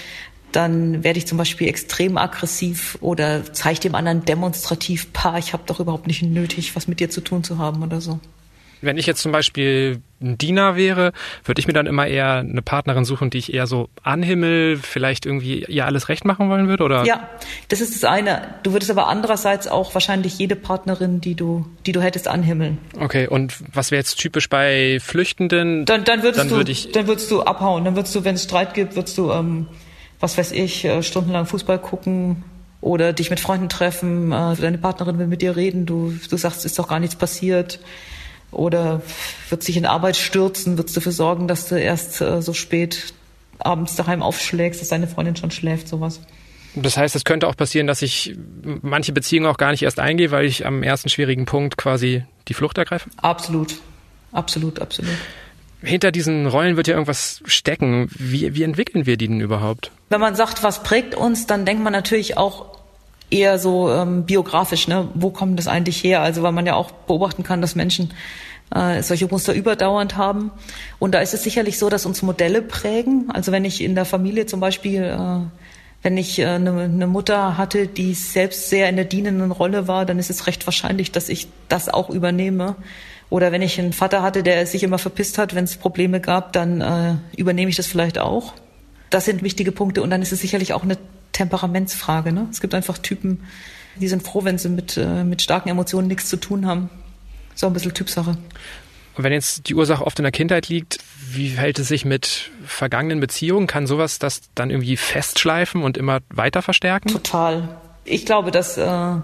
dann 0.57 1.05
werde 1.05 1.19
ich 1.19 1.27
zum 1.27 1.37
Beispiel 1.37 1.69
extrem 1.69 2.17
aggressiv 2.17 2.97
oder 3.03 3.43
zeige 3.53 3.81
dem 3.81 3.95
anderen 3.95 4.25
demonstrativ, 4.25 5.13
pa, 5.13 5.37
ich 5.37 5.53
habe 5.53 5.65
doch 5.67 5.81
überhaupt 5.81 6.07
nicht 6.07 6.23
nötig, 6.23 6.75
was 6.75 6.89
mit 6.89 6.99
dir 6.99 7.11
zu 7.11 7.21
tun 7.21 7.45
zu 7.45 7.59
haben 7.59 7.83
oder 7.83 8.01
so. 8.01 8.21
Wenn 8.81 8.97
ich 8.97 9.07
jetzt 9.07 9.21
zum 9.21 9.33
Beispiel 9.33 10.01
ein 10.21 10.39
Diener 10.39 10.77
wäre, 10.77 11.13
würde 11.45 11.61
ich 11.61 11.67
mir 11.67 11.73
dann 11.75 11.87
immer 11.87 12.07
eher 12.07 12.37
eine 12.37 12.63
Partnerin 12.63 13.05
suchen, 13.05 13.29
die 13.29 13.39
ich 13.39 13.53
eher 13.53 13.67
so 13.67 13.89
anhimmel, 14.03 14.79
vielleicht 14.79 15.27
irgendwie 15.27 15.65
ihr 15.65 15.85
alles 15.85 16.09
recht 16.09 16.25
machen 16.25 16.49
wollen 16.49 16.69
würde, 16.69 16.85
oder? 16.85 17.05
Ja, 17.05 17.29
das 17.69 17.83
ist 17.83 17.95
das 17.95 18.05
eine. 18.05 18.55
Du 18.63 18.73
würdest 18.73 18.91
aber 18.91 19.09
andererseits 19.09 19.69
auch 19.69 19.93
wahrscheinlich 19.93 20.39
jede 20.39 20.57
Partnerin, 20.57 21.21
die 21.21 21.35
du, 21.35 21.67
die 21.85 21.93
du 21.93 22.01
hättest, 22.01 22.29
anhimmeln. 22.29 22.79
Okay, 22.99 23.27
und 23.29 23.55
was 23.75 23.91
wäre 23.91 24.01
jetzt 24.01 24.17
typisch 24.17 24.49
bei 24.49 25.01
Flüchtenden? 25.01 25.85
Dann, 25.85 26.05
dann 26.05 26.23
würdest 26.23 26.41
dann 26.41 26.49
du, 26.49 26.57
würd 26.57 26.69
ich 26.71 26.93
dann 26.93 27.07
würdest 27.07 27.31
du 27.31 27.43
abhauen. 27.43 27.85
Dann 27.85 27.97
würdest 27.97 28.15
du, 28.15 28.25
wenn 28.25 28.37
es 28.37 28.45
Streit 28.45 28.73
gibt, 28.73 28.95
würdest 28.97 29.19
du 29.19 29.33
ähm, 29.33 29.67
was 30.21 30.39
weiß 30.39 30.53
ich, 30.53 30.85
äh, 30.85 31.03
stundenlang 31.03 31.47
Fußball 31.47 31.79
gucken 31.79 32.45
oder 32.81 33.13
dich 33.13 33.31
mit 33.31 33.41
Freunden 33.41 33.69
treffen, 33.69 34.33
äh, 34.33 34.57
deine 34.57 34.79
Partnerin 34.79 35.19
will 35.19 35.27
mit 35.27 35.43
dir 35.43 35.57
reden, 35.57 35.87
du, 35.87 36.15
du 36.29 36.37
sagst, 36.37 36.65
ist 36.65 36.79
doch 36.79 36.89
gar 36.89 37.01
nichts 37.01 37.17
passiert. 37.17 37.81
Oder 38.53 39.03
wird 39.51 39.63
sich 39.63 39.77
in 39.77 39.87
Arbeit 39.87 40.17
stürzen, 40.17 40.79
wird 40.79 40.97
dafür 40.97 41.13
sorgen, 41.13 41.49
dass 41.49 41.69
du 41.69 41.79
erst 41.79 42.21
äh, 42.21 42.41
so 42.41 42.55
spät 42.55 43.13
abends 43.59 43.97
daheim 43.97 44.23
aufschlägst, 44.23 44.81
dass 44.81 44.89
deine 44.89 45.09
Freundin 45.09 45.37
schon 45.37 45.51
schläft, 45.51 45.89
sowas. 45.89 46.21
Das 46.75 46.97
heißt, 46.97 47.17
es 47.17 47.25
könnte 47.25 47.49
auch 47.49 47.57
passieren, 47.57 47.87
dass 47.87 48.03
ich 48.03 48.37
manche 48.83 49.13
Beziehungen 49.13 49.47
auch 49.47 49.57
gar 49.57 49.71
nicht 49.71 49.83
erst 49.83 49.99
eingehe, 49.99 50.31
weil 50.31 50.45
ich 50.45 50.67
am 50.67 50.83
ersten 50.83 51.09
schwierigen 51.09 51.47
Punkt 51.47 51.77
quasi 51.77 52.25
die 52.49 52.55
Flucht 52.55 52.77
ergreife? 52.79 53.09
Absolut. 53.17 53.77
Absolut, 54.33 54.81
absolut. 54.81 55.17
Hinter 55.87 56.13
diesen 56.13 56.47
Rollen 56.47 56.77
wird 56.77 56.89
ja 56.89 56.95
irgendwas 56.95 57.41
stecken. 57.45 58.09
Wie, 58.11 58.55
wie 58.55 58.63
entwickeln 58.63 59.07
wir 59.07 59.17
die 59.17 59.29
denn 59.29 59.41
überhaupt? 59.41 59.91
Wenn 60.11 60.21
man 60.21 60.35
sagt, 60.35 60.63
was 60.63 60.83
prägt 60.83 61.15
uns, 61.15 61.47
dann 61.47 61.65
denkt 61.65 61.83
man 61.83 61.93
natürlich 61.93 62.37
auch 62.37 62.77
eher 63.31 63.59
so 63.59 63.91
ähm, 63.91 64.25
biografisch, 64.25 64.89
ne? 64.89 65.09
Wo 65.15 65.31
kommt 65.31 65.59
das 65.59 65.67
eigentlich 65.67 66.03
her? 66.03 66.23
Also 66.23 66.43
weil 66.43 66.53
man 66.53 66.67
ja 66.67 66.75
auch 66.75 66.91
beobachten 66.91 67.43
kann, 67.43 67.61
dass 67.61 67.75
Menschen 67.75 68.13
äh, 68.75 69.03
solche 69.03 69.27
Muster 69.27 69.55
überdauernd 69.55 70.17
haben. 70.17 70.51
Und 70.99 71.15
da 71.15 71.21
ist 71.21 71.35
es 71.35 71.43
sicherlich 71.43 71.79
so, 71.79 71.89
dass 71.89 72.07
uns 72.07 72.23
Modelle 72.23 72.63
prägen. 72.63 73.31
Also 73.33 73.53
wenn 73.53 73.65
ich 73.65 73.83
in 73.83 73.95
der 73.95 74.05
Familie 74.05 74.47
zum 74.47 74.61
Beispiel, 74.61 75.03
äh, 75.03 75.66
wenn 76.07 76.17
ich 76.17 76.39
äh, 76.39 76.47
eine, 76.47 76.83
eine 76.83 77.09
Mutter 77.09 77.59
hatte, 77.59 77.89
die 77.89 78.15
selbst 78.15 78.71
sehr 78.71 78.89
in 78.89 78.95
der 78.95 79.07
dienenden 79.07 79.51
Rolle 79.51 79.89
war, 79.89 80.07
dann 80.07 80.21
ist 80.21 80.31
es 80.31 80.47
recht 80.47 80.65
wahrscheinlich, 80.65 81.11
dass 81.11 81.29
ich 81.29 81.49
das 81.69 81.89
auch 81.89 82.11
übernehme. 82.11 82.77
Oder 83.29 83.51
wenn 83.51 83.61
ich 83.61 83.77
einen 83.81 83.93
Vater 83.93 84.23
hatte, 84.23 84.45
der 84.45 84.65
sich 84.69 84.85
immer 84.85 84.99
verpisst 84.99 85.37
hat, 85.37 85.57
wenn 85.57 85.65
es 85.65 85.77
Probleme 85.77 86.21
gab, 86.21 86.53
dann 86.53 86.81
äh, 86.81 87.17
übernehme 87.37 87.71
ich 87.71 87.77
das 87.77 87.89
vielleicht 87.89 88.19
auch. 88.19 88.55
Das 89.11 89.25
sind 89.25 89.43
wichtige 89.43 89.73
Punkte. 89.73 90.01
Und 90.01 90.11
dann 90.11 90.23
ist 90.23 90.31
es 90.31 90.41
sicherlich 90.41 90.75
auch 90.75 90.85
eine 90.85 90.97
Temperamentsfrage. 91.33 92.31
Ne? 92.31 92.47
Es 92.53 92.61
gibt 92.61 92.75
einfach 92.75 92.99
Typen, 92.99 93.41
die 93.97 94.07
sind 94.07 94.23
froh, 94.23 94.45
wenn 94.45 94.59
sie 94.59 94.69
mit, 94.69 94.97
äh, 94.97 95.25
mit 95.25 95.43
starken 95.43 95.71
Emotionen 95.71 96.07
nichts 96.07 96.29
zu 96.29 96.37
tun 96.37 96.67
haben. 96.67 96.89
So 97.57 97.67
ein 97.67 97.73
bisschen 97.73 97.95
Typsache. 97.95 98.39
Und 99.17 99.25
wenn 99.25 99.33
jetzt 99.33 99.69
die 99.69 99.75
Ursache 99.75 100.07
oft 100.07 100.21
in 100.21 100.23
der 100.23 100.31
Kindheit 100.31 100.69
liegt, 100.69 100.99
wie 101.33 101.51
verhält 101.51 101.79
es 101.79 101.89
sich 101.89 102.05
mit 102.05 102.51
vergangenen 102.65 103.21
Beziehungen? 103.21 103.67
Kann 103.67 103.87
sowas 103.87 104.19
das 104.19 104.43
dann 104.55 104.71
irgendwie 104.71 104.97
festschleifen 104.97 105.83
und 105.83 105.97
immer 105.97 106.21
weiter 106.29 106.63
verstärken? 106.63 107.09
Total. 107.09 107.77
Ich 108.05 108.27
glaube, 108.27 108.51
dass, 108.51 108.77
äh, 108.79 109.15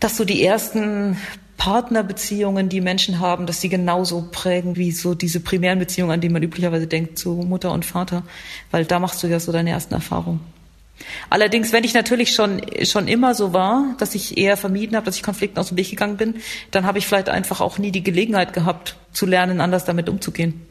dass 0.00 0.16
so 0.16 0.24
die 0.24 0.44
ersten 0.44 1.16
Partnerbeziehungen, 1.56 2.70
die 2.70 2.80
Menschen 2.80 3.20
haben, 3.20 3.46
dass 3.46 3.60
sie 3.60 3.68
genauso 3.68 4.28
prägen 4.32 4.76
wie 4.76 4.92
so 4.92 5.14
diese 5.14 5.40
primären 5.40 5.78
Beziehungen, 5.78 6.12
an 6.12 6.20
die 6.20 6.30
man 6.30 6.42
üblicherweise 6.42 6.86
denkt, 6.86 7.18
zu 7.18 7.32
Mutter 7.32 7.72
und 7.72 7.84
Vater. 7.84 8.22
Weil 8.70 8.86
da 8.86 8.98
machst 8.98 9.22
du 9.22 9.26
ja 9.26 9.38
so 9.38 9.52
deine 9.52 9.70
ersten 9.70 9.94
Erfahrungen. 9.94 10.40
Allerdings, 11.28 11.72
wenn 11.72 11.84
ich 11.84 11.94
natürlich 11.94 12.32
schon, 12.34 12.62
schon 12.84 13.08
immer 13.08 13.34
so 13.34 13.52
war, 13.52 13.94
dass 13.98 14.14
ich 14.14 14.38
eher 14.38 14.56
vermieden 14.56 14.96
habe, 14.96 15.06
dass 15.06 15.16
ich 15.16 15.22
Konflikten 15.22 15.58
aus 15.58 15.68
dem 15.68 15.76
Weg 15.76 15.90
gegangen 15.90 16.16
bin, 16.16 16.36
dann 16.70 16.86
habe 16.86 16.98
ich 16.98 17.06
vielleicht 17.06 17.28
einfach 17.28 17.60
auch 17.60 17.78
nie 17.78 17.90
die 17.90 18.02
Gelegenheit 18.02 18.52
gehabt, 18.52 18.96
zu 19.12 19.26
lernen, 19.26 19.60
anders 19.60 19.84
damit 19.84 20.08
umzugehen. 20.08 20.66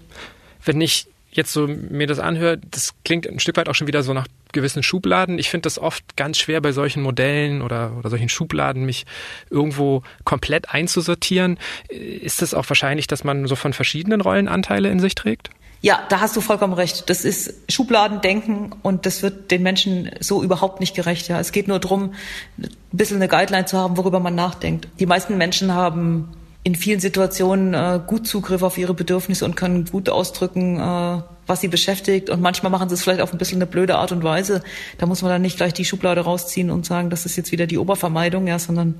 Wenn 0.64 0.82
ich 0.82 1.08
jetzt 1.32 1.54
so 1.54 1.68
mir 1.68 2.08
das 2.08 2.20
anhöre, 2.20 2.58
das 2.58 2.94
klingt 3.06 3.28
ein 3.28 3.40
Stück 3.40 3.58
weit 3.58 3.70
auch 3.70 3.76
schon 3.76 3.88
wieder 3.88 4.04
so 4.04 4.14
nach 4.14 4.28
gewissen 4.52 4.82
Schubladen. 4.82 5.38
Ich 5.38 5.50
finde 5.50 5.64
das 5.64 5.78
oft 5.78 6.18
ganz 6.18 6.38
schwer 6.38 6.60
bei 6.60 6.72
solchen 6.72 7.04
Modellen 7.04 7.62
oder, 7.62 7.94
oder 7.98 8.10
solchen 8.10 8.30
Schubladen, 8.30 8.86
mich 8.86 9.06
irgendwo 9.50 10.02
komplett 10.24 10.74
einzusortieren. 10.74 11.60
Ist 11.90 12.42
es 12.42 12.54
auch 12.54 12.68
wahrscheinlich, 12.68 13.08
dass 13.08 13.24
man 13.24 13.46
so 13.46 13.56
von 13.56 13.74
verschiedenen 13.74 14.22
Rollenanteile 14.22 14.90
in 14.90 15.00
sich 15.00 15.14
trägt? 15.16 15.52
Ja, 15.82 16.02
da 16.10 16.20
hast 16.20 16.36
du 16.36 16.42
vollkommen 16.42 16.74
recht. 16.74 17.10
Das 17.10 17.24
ist 17.24 17.54
Schubladendenken 17.72 18.76
und 18.82 19.06
das 19.06 19.24
wird 19.24 19.50
den 19.50 19.64
Menschen 19.64 20.12
so 20.20 20.44
überhaupt 20.44 20.82
nicht 20.82 20.94
gerecht. 20.94 21.30
Ja, 21.30 21.40
es 21.40 21.54
geht 21.54 21.70
nur 21.70 21.80
darum, 21.80 22.16
ein 22.58 22.70
bisschen 22.92 23.18
eine 23.18 23.30
Guideline 23.30 23.66
zu 23.66 23.78
haben, 23.78 23.96
worüber 23.96 24.20
man 24.20 24.36
nachdenkt. 24.36 24.90
Die 25.00 25.06
meisten 25.06 25.38
Menschen 25.38 25.74
haben 25.74 26.30
in 26.64 26.76
vielen 26.76 27.00
Situationen 27.00 27.74
äh, 27.74 28.00
gut 28.06 28.28
Zugriff 28.28 28.64
auf 28.64 28.78
ihre 28.78 28.94
Bedürfnisse 28.94 29.46
und 29.46 29.56
können 29.56 29.86
gut 29.86 30.10
ausdrücken, 30.10 30.78
äh, 30.78 31.22
was 31.48 31.62
sie 31.62 31.68
beschäftigt. 31.68 32.30
Und 32.30 32.42
manchmal 32.42 32.72
machen 32.72 32.90
sie 32.90 32.96
es 32.96 33.04
vielleicht 33.04 33.22
auf 33.22 33.32
ein 33.32 33.38
bisschen 33.38 33.60
eine 33.60 33.66
blöde 33.66 33.98
Art 33.98 34.12
und 34.12 34.24
Weise. 34.24 34.62
Da 34.98 35.06
muss 35.06 35.22
man 35.22 35.32
dann 35.32 35.42
nicht 35.42 35.58
gleich 35.58 35.74
die 35.74 35.86
Schublade 35.86 36.22
rausziehen 36.22 36.70
und 36.70 36.86
sagen, 36.86 37.10
das 37.10 37.26
ist 37.26 37.38
jetzt 37.38 37.52
wieder 37.52 37.66
die 37.66 37.78
Obervermeidung, 37.78 38.48
ja, 38.48 38.60
sondern 38.60 38.96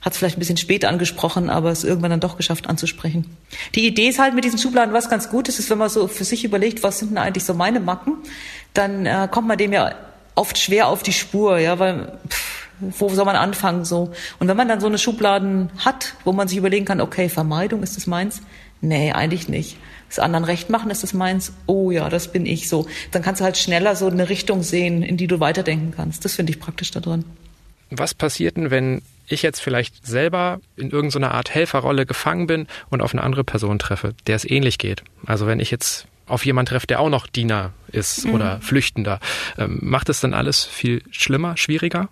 hat 0.00 0.12
es 0.12 0.18
vielleicht 0.18 0.36
ein 0.36 0.40
bisschen 0.40 0.56
spät 0.56 0.84
angesprochen, 0.84 1.48
aber 1.48 1.70
es 1.70 1.84
irgendwann 1.84 2.10
dann 2.10 2.20
doch 2.20 2.36
geschafft 2.36 2.68
anzusprechen. 2.68 3.36
Die 3.74 3.86
Idee 3.86 4.08
ist 4.08 4.18
halt 4.18 4.34
mit 4.34 4.44
diesen 4.44 4.58
Schubladen, 4.58 4.92
was 4.92 5.08
ganz 5.08 5.28
gut 5.28 5.48
ist, 5.48 5.60
ist, 5.60 5.70
wenn 5.70 5.78
man 5.78 5.88
so 5.88 6.08
für 6.08 6.24
sich 6.24 6.44
überlegt, 6.44 6.82
was 6.82 6.98
sind 6.98 7.10
denn 7.10 7.18
eigentlich 7.18 7.44
so 7.44 7.54
meine 7.54 7.78
Macken, 7.78 8.14
dann 8.74 9.06
äh, 9.06 9.28
kommt 9.30 9.46
man 9.46 9.58
dem 9.58 9.72
ja 9.72 9.94
oft 10.34 10.58
schwer 10.58 10.88
auf 10.88 11.02
die 11.02 11.12
Spur, 11.12 11.58
ja, 11.58 11.78
weil 11.78 12.18
pff, 12.28 12.61
wo 12.98 13.08
soll 13.08 13.24
man 13.24 13.36
anfangen 13.36 13.84
so? 13.84 14.12
Und 14.38 14.48
wenn 14.48 14.56
man 14.56 14.68
dann 14.68 14.80
so 14.80 14.86
eine 14.86 14.98
Schubladen 14.98 15.70
hat, 15.78 16.14
wo 16.24 16.32
man 16.32 16.48
sich 16.48 16.58
überlegen 16.58 16.84
kann, 16.84 17.00
okay, 17.00 17.28
Vermeidung, 17.28 17.82
ist 17.82 17.96
das 17.96 18.06
meins? 18.06 18.42
Nee, 18.80 19.12
eigentlich 19.12 19.48
nicht. 19.48 19.76
Das 20.08 20.18
anderen 20.18 20.44
recht 20.44 20.68
machen, 20.68 20.90
ist 20.90 21.02
das 21.02 21.14
meins? 21.14 21.52
Oh 21.66 21.90
ja, 21.90 22.10
das 22.10 22.30
bin 22.32 22.44
ich 22.44 22.68
so. 22.68 22.86
Dann 23.12 23.22
kannst 23.22 23.40
du 23.40 23.44
halt 23.44 23.56
schneller 23.56 23.96
so 23.96 24.08
eine 24.08 24.28
Richtung 24.28 24.62
sehen, 24.62 25.02
in 25.02 25.16
die 25.16 25.26
du 25.26 25.40
weiterdenken 25.40 25.92
kannst. 25.96 26.24
Das 26.24 26.34
finde 26.34 26.52
ich 26.52 26.60
praktisch 26.60 26.90
da 26.90 27.00
drin. 27.00 27.24
Was 27.90 28.14
passiert 28.14 28.56
denn, 28.56 28.70
wenn 28.70 29.02
ich 29.28 29.42
jetzt 29.42 29.60
vielleicht 29.60 30.06
selber 30.06 30.60
in 30.76 30.90
irgendeiner 30.90 31.32
Art 31.32 31.54
Helferrolle 31.54 32.06
gefangen 32.06 32.46
bin 32.46 32.66
und 32.90 33.00
auf 33.00 33.12
eine 33.14 33.22
andere 33.22 33.44
Person 33.44 33.78
treffe, 33.78 34.14
der 34.26 34.36
es 34.36 34.44
ähnlich 34.44 34.78
geht. 34.78 35.02
Also 35.26 35.46
wenn 35.46 35.60
ich 35.60 35.70
jetzt 35.70 36.06
auf 36.26 36.44
jemanden 36.44 36.70
treffe, 36.70 36.86
der 36.86 37.00
auch 37.00 37.08
noch 37.08 37.26
Diener 37.26 37.72
ist 37.90 38.26
mhm. 38.26 38.34
oder 38.34 38.60
Flüchtender, 38.60 39.20
ähm, 39.58 39.78
macht 39.82 40.08
es 40.08 40.20
dann 40.20 40.34
alles 40.34 40.64
viel 40.64 41.02
schlimmer, 41.10 41.56
schwieriger? 41.56 42.08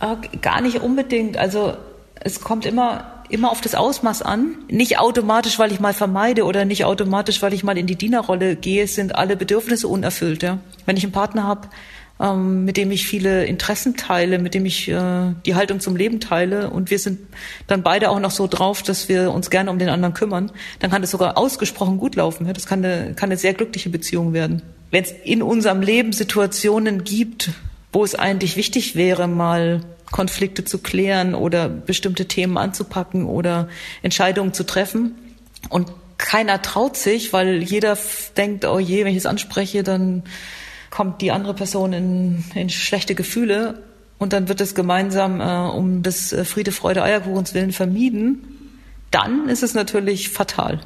Äh, 0.00 0.38
gar 0.38 0.60
nicht 0.60 0.80
unbedingt. 0.80 1.36
Also 1.36 1.74
es 2.14 2.40
kommt 2.40 2.66
immer 2.66 3.20
immer 3.30 3.50
auf 3.50 3.60
das 3.60 3.74
Ausmaß 3.74 4.22
an. 4.22 4.56
Nicht 4.68 4.98
automatisch, 4.98 5.58
weil 5.58 5.72
ich 5.72 5.80
mal 5.80 5.94
vermeide 5.94 6.44
oder 6.44 6.64
nicht 6.64 6.84
automatisch, 6.84 7.40
weil 7.42 7.54
ich 7.54 7.64
mal 7.64 7.78
in 7.78 7.86
die 7.86 7.96
Dienerrolle 7.96 8.56
gehe, 8.56 8.86
sind 8.86 9.14
alle 9.14 9.36
Bedürfnisse 9.36 9.88
unerfüllt. 9.88 10.42
Ja? 10.42 10.58
Wenn 10.84 10.96
ich 10.96 11.04
einen 11.04 11.12
Partner 11.12 11.44
habe, 11.44 11.68
ähm, 12.20 12.64
mit 12.64 12.76
dem 12.76 12.90
ich 12.90 13.06
viele 13.06 13.46
Interessen 13.46 13.96
teile, 13.96 14.38
mit 14.38 14.54
dem 14.54 14.66
ich 14.66 14.88
äh, 14.88 15.32
die 15.46 15.54
Haltung 15.54 15.80
zum 15.80 15.96
Leben 15.96 16.20
teile 16.20 16.70
und 16.70 16.90
wir 16.90 16.98
sind 16.98 17.20
dann 17.66 17.82
beide 17.82 18.10
auch 18.10 18.20
noch 18.20 18.32
so 18.32 18.46
drauf, 18.46 18.82
dass 18.82 19.08
wir 19.08 19.32
uns 19.32 19.48
gerne 19.48 19.70
um 19.70 19.78
den 19.78 19.88
anderen 19.88 20.14
kümmern, 20.14 20.50
dann 20.80 20.90
kann 20.90 21.02
das 21.02 21.10
sogar 21.12 21.38
ausgesprochen 21.38 21.98
gut 21.98 22.16
laufen. 22.16 22.46
Ja? 22.46 22.52
Das 22.52 22.66
kann 22.66 22.84
eine, 22.84 23.14
kann 23.14 23.28
eine 23.30 23.38
sehr 23.38 23.54
glückliche 23.54 23.90
Beziehung 23.90 24.32
werden. 24.32 24.62
Wenn 24.90 25.04
es 25.04 25.12
in 25.24 25.40
unserem 25.40 25.82
Leben 25.82 26.12
Situationen 26.12 27.04
gibt, 27.04 27.50
wo 27.92 28.04
es 28.04 28.14
eigentlich 28.14 28.56
wichtig 28.56 28.96
wäre, 28.96 29.28
mal 29.28 29.82
Konflikte 30.10 30.64
zu 30.64 30.78
klären 30.78 31.34
oder 31.34 31.68
bestimmte 31.68 32.26
Themen 32.26 32.56
anzupacken 32.56 33.26
oder 33.26 33.68
Entscheidungen 34.02 34.52
zu 34.52 34.64
treffen. 34.64 35.14
Und 35.68 35.92
keiner 36.18 36.62
traut 36.62 36.96
sich, 36.96 37.32
weil 37.32 37.62
jeder 37.62 37.96
denkt, 38.36 38.64
oh 38.64 38.78
je, 38.78 39.04
wenn 39.04 39.12
ich 39.12 39.18
es 39.18 39.26
anspreche, 39.26 39.82
dann 39.82 40.22
kommt 40.90 41.22
die 41.22 41.30
andere 41.30 41.54
Person 41.54 41.92
in, 41.92 42.44
in 42.54 42.68
schlechte 42.68 43.14
Gefühle. 43.14 43.82
Und 44.18 44.32
dann 44.32 44.48
wird 44.48 44.60
es 44.60 44.74
gemeinsam 44.74 45.40
äh, 45.40 45.70
um 45.74 46.02
des 46.02 46.32
äh, 46.32 46.44
Friede, 46.44 46.72
Freude, 46.72 47.02
Eierkuchens 47.02 47.54
willen 47.54 47.72
vermieden, 47.72 48.44
dann 49.10 49.48
ist 49.48 49.62
es 49.62 49.74
natürlich 49.74 50.28
fatal. 50.28 50.80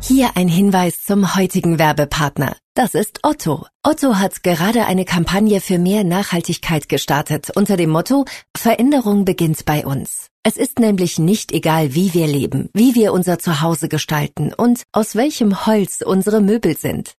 Hier 0.00 0.30
ein 0.36 0.48
Hinweis 0.48 1.02
zum 1.02 1.34
heutigen 1.34 1.78
Werbepartner. 1.78 2.56
Das 2.74 2.94
ist 2.94 3.20
Otto. 3.24 3.66
Otto 3.82 4.14
hat 4.14 4.44
gerade 4.44 4.86
eine 4.86 5.04
Kampagne 5.04 5.60
für 5.60 5.78
mehr 5.78 6.04
Nachhaltigkeit 6.04 6.88
gestartet 6.88 7.50
unter 7.56 7.76
dem 7.76 7.90
Motto 7.90 8.24
Veränderung 8.56 9.24
beginnt 9.24 9.64
bei 9.64 9.84
uns. 9.84 10.28
Es 10.44 10.56
ist 10.56 10.78
nämlich 10.78 11.18
nicht 11.18 11.50
egal, 11.50 11.94
wie 11.94 12.14
wir 12.14 12.28
leben, 12.28 12.70
wie 12.72 12.94
wir 12.94 13.12
unser 13.12 13.40
Zuhause 13.40 13.88
gestalten 13.88 14.54
und 14.54 14.84
aus 14.92 15.16
welchem 15.16 15.66
Holz 15.66 16.00
unsere 16.06 16.40
Möbel 16.40 16.78
sind. 16.78 17.14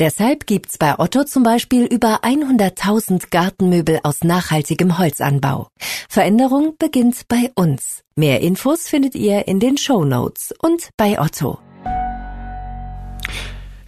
Deshalb 0.00 0.46
gibt's 0.46 0.76
bei 0.76 0.98
Otto 0.98 1.22
zum 1.22 1.44
Beispiel 1.44 1.84
über 1.84 2.24
100.000 2.24 3.30
Gartenmöbel 3.30 4.00
aus 4.02 4.24
nachhaltigem 4.24 4.98
Holzanbau. 4.98 5.68
Veränderung 6.08 6.74
beginnt 6.78 7.28
bei 7.28 7.52
uns. 7.54 8.02
Mehr 8.16 8.40
Infos 8.40 8.88
findet 8.88 9.14
ihr 9.14 9.46
in 9.46 9.60
den 9.60 9.78
Show 9.78 10.04
Notes 10.04 10.52
und 10.60 10.90
bei 10.96 11.20
Otto. 11.20 11.58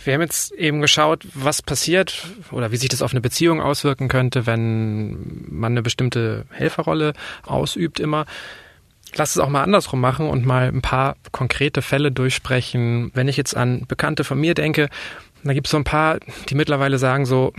Wir 0.06 0.14
haben 0.14 0.20
jetzt 0.20 0.52
eben 0.52 0.80
geschaut, 0.80 1.26
was 1.34 1.62
passiert 1.62 2.28
oder 2.52 2.70
wie 2.70 2.76
sich 2.76 2.88
das 2.88 3.02
auf 3.02 3.10
eine 3.10 3.20
Beziehung 3.20 3.60
auswirken 3.60 4.06
könnte, 4.06 4.46
wenn 4.46 5.46
man 5.48 5.72
eine 5.72 5.82
bestimmte 5.82 6.46
Helferrolle 6.50 7.12
ausübt 7.44 7.98
immer. 7.98 8.24
Lass 9.16 9.30
es 9.30 9.38
auch 9.38 9.48
mal 9.48 9.64
andersrum 9.64 10.00
machen 10.00 10.28
und 10.28 10.46
mal 10.46 10.68
ein 10.68 10.82
paar 10.82 11.16
konkrete 11.32 11.82
Fälle 11.82 12.12
durchsprechen. 12.12 13.10
Wenn 13.14 13.26
ich 13.26 13.36
jetzt 13.36 13.56
an 13.56 13.84
Bekannte 13.88 14.22
von 14.22 14.38
mir 14.38 14.54
denke, 14.54 14.90
da 15.48 15.54
gibt 15.54 15.66
es 15.66 15.70
so 15.70 15.76
ein 15.76 15.84
paar, 15.84 16.18
die 16.48 16.54
mittlerweile 16.54 16.98
sagen 16.98 17.26
so, 17.26 17.52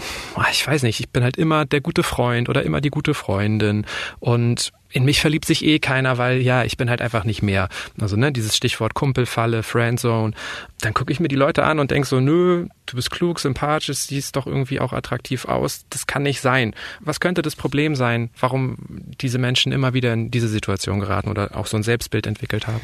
ich 0.52 0.66
weiß 0.66 0.84
nicht, 0.84 1.00
ich 1.00 1.10
bin 1.10 1.24
halt 1.24 1.38
immer 1.38 1.66
der 1.66 1.82
gute 1.82 2.04
Freund 2.04 2.50
oder 2.50 2.64
immer 2.64 2.82
die 2.82 2.90
gute 2.90 3.14
Freundin 3.14 3.86
und 4.20 4.72
in 4.90 5.06
mich 5.06 5.20
verliebt 5.20 5.46
sich 5.46 5.64
eh 5.66 5.80
keiner, 5.80 6.18
weil 6.18 6.42
ja, 6.42 6.64
ich 6.64 6.78
bin 6.78 6.90
halt 6.90 7.02
einfach 7.02 7.24
nicht 7.24 7.42
mehr. 7.42 7.70
Also 8.00 8.16
ne, 8.16 8.32
dieses 8.32 8.56
Stichwort 8.56 8.94
Kumpelfalle, 8.94 9.64
Friendzone. 9.64 10.34
Dann 10.82 10.94
gucke 10.94 11.12
ich 11.12 11.20
mir 11.20 11.28
die 11.28 11.36
Leute 11.36 11.64
an 11.64 11.80
und 11.80 11.92
denke 11.92 12.08
so, 12.08 12.20
nö, 12.20 12.68
du 12.86 12.96
bist 12.96 13.12
klug, 13.12 13.40
sympathisch, 13.40 13.98
siehst 13.98 14.36
doch 14.36 14.48
irgendwie 14.48 14.80
auch 14.80 14.94
attraktiv 14.94 15.46
aus. 15.46 15.86
Das 15.90 16.08
kann 16.08 16.24
nicht 16.24 16.42
sein. 16.42 16.74
Was 17.00 17.20
könnte 17.20 17.42
das 17.42 17.56
Problem 17.56 17.96
sein, 17.96 18.30
warum 18.40 18.78
diese 19.20 19.38
Menschen 19.38 19.72
immer 19.72 19.94
wieder 19.94 20.14
in 20.14 20.32
diese 20.32 20.48
Situation 20.48 21.00
geraten 21.00 21.30
oder 21.30 21.56
auch 21.56 21.68
so 21.68 21.78
ein 21.78 21.84
Selbstbild 21.84 22.26
entwickelt 22.26 22.68
haben? 22.68 22.82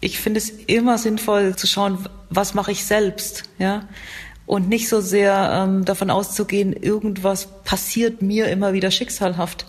Ich 0.00 0.18
finde 0.18 0.38
es 0.38 0.50
immer 0.50 0.98
sinnvoll 0.98 1.54
zu 1.56 1.66
schauen, 1.66 1.98
was 2.28 2.54
mache 2.54 2.72
ich 2.72 2.84
selbst, 2.84 3.44
ja 3.58 3.88
und 4.46 4.68
nicht 4.68 4.88
so 4.88 5.00
sehr 5.00 5.64
ähm, 5.64 5.84
davon 5.84 6.10
auszugehen, 6.10 6.72
irgendwas 6.72 7.48
passiert 7.64 8.22
mir 8.22 8.48
immer 8.48 8.72
wieder 8.72 8.90
schicksalhaft. 8.90 9.66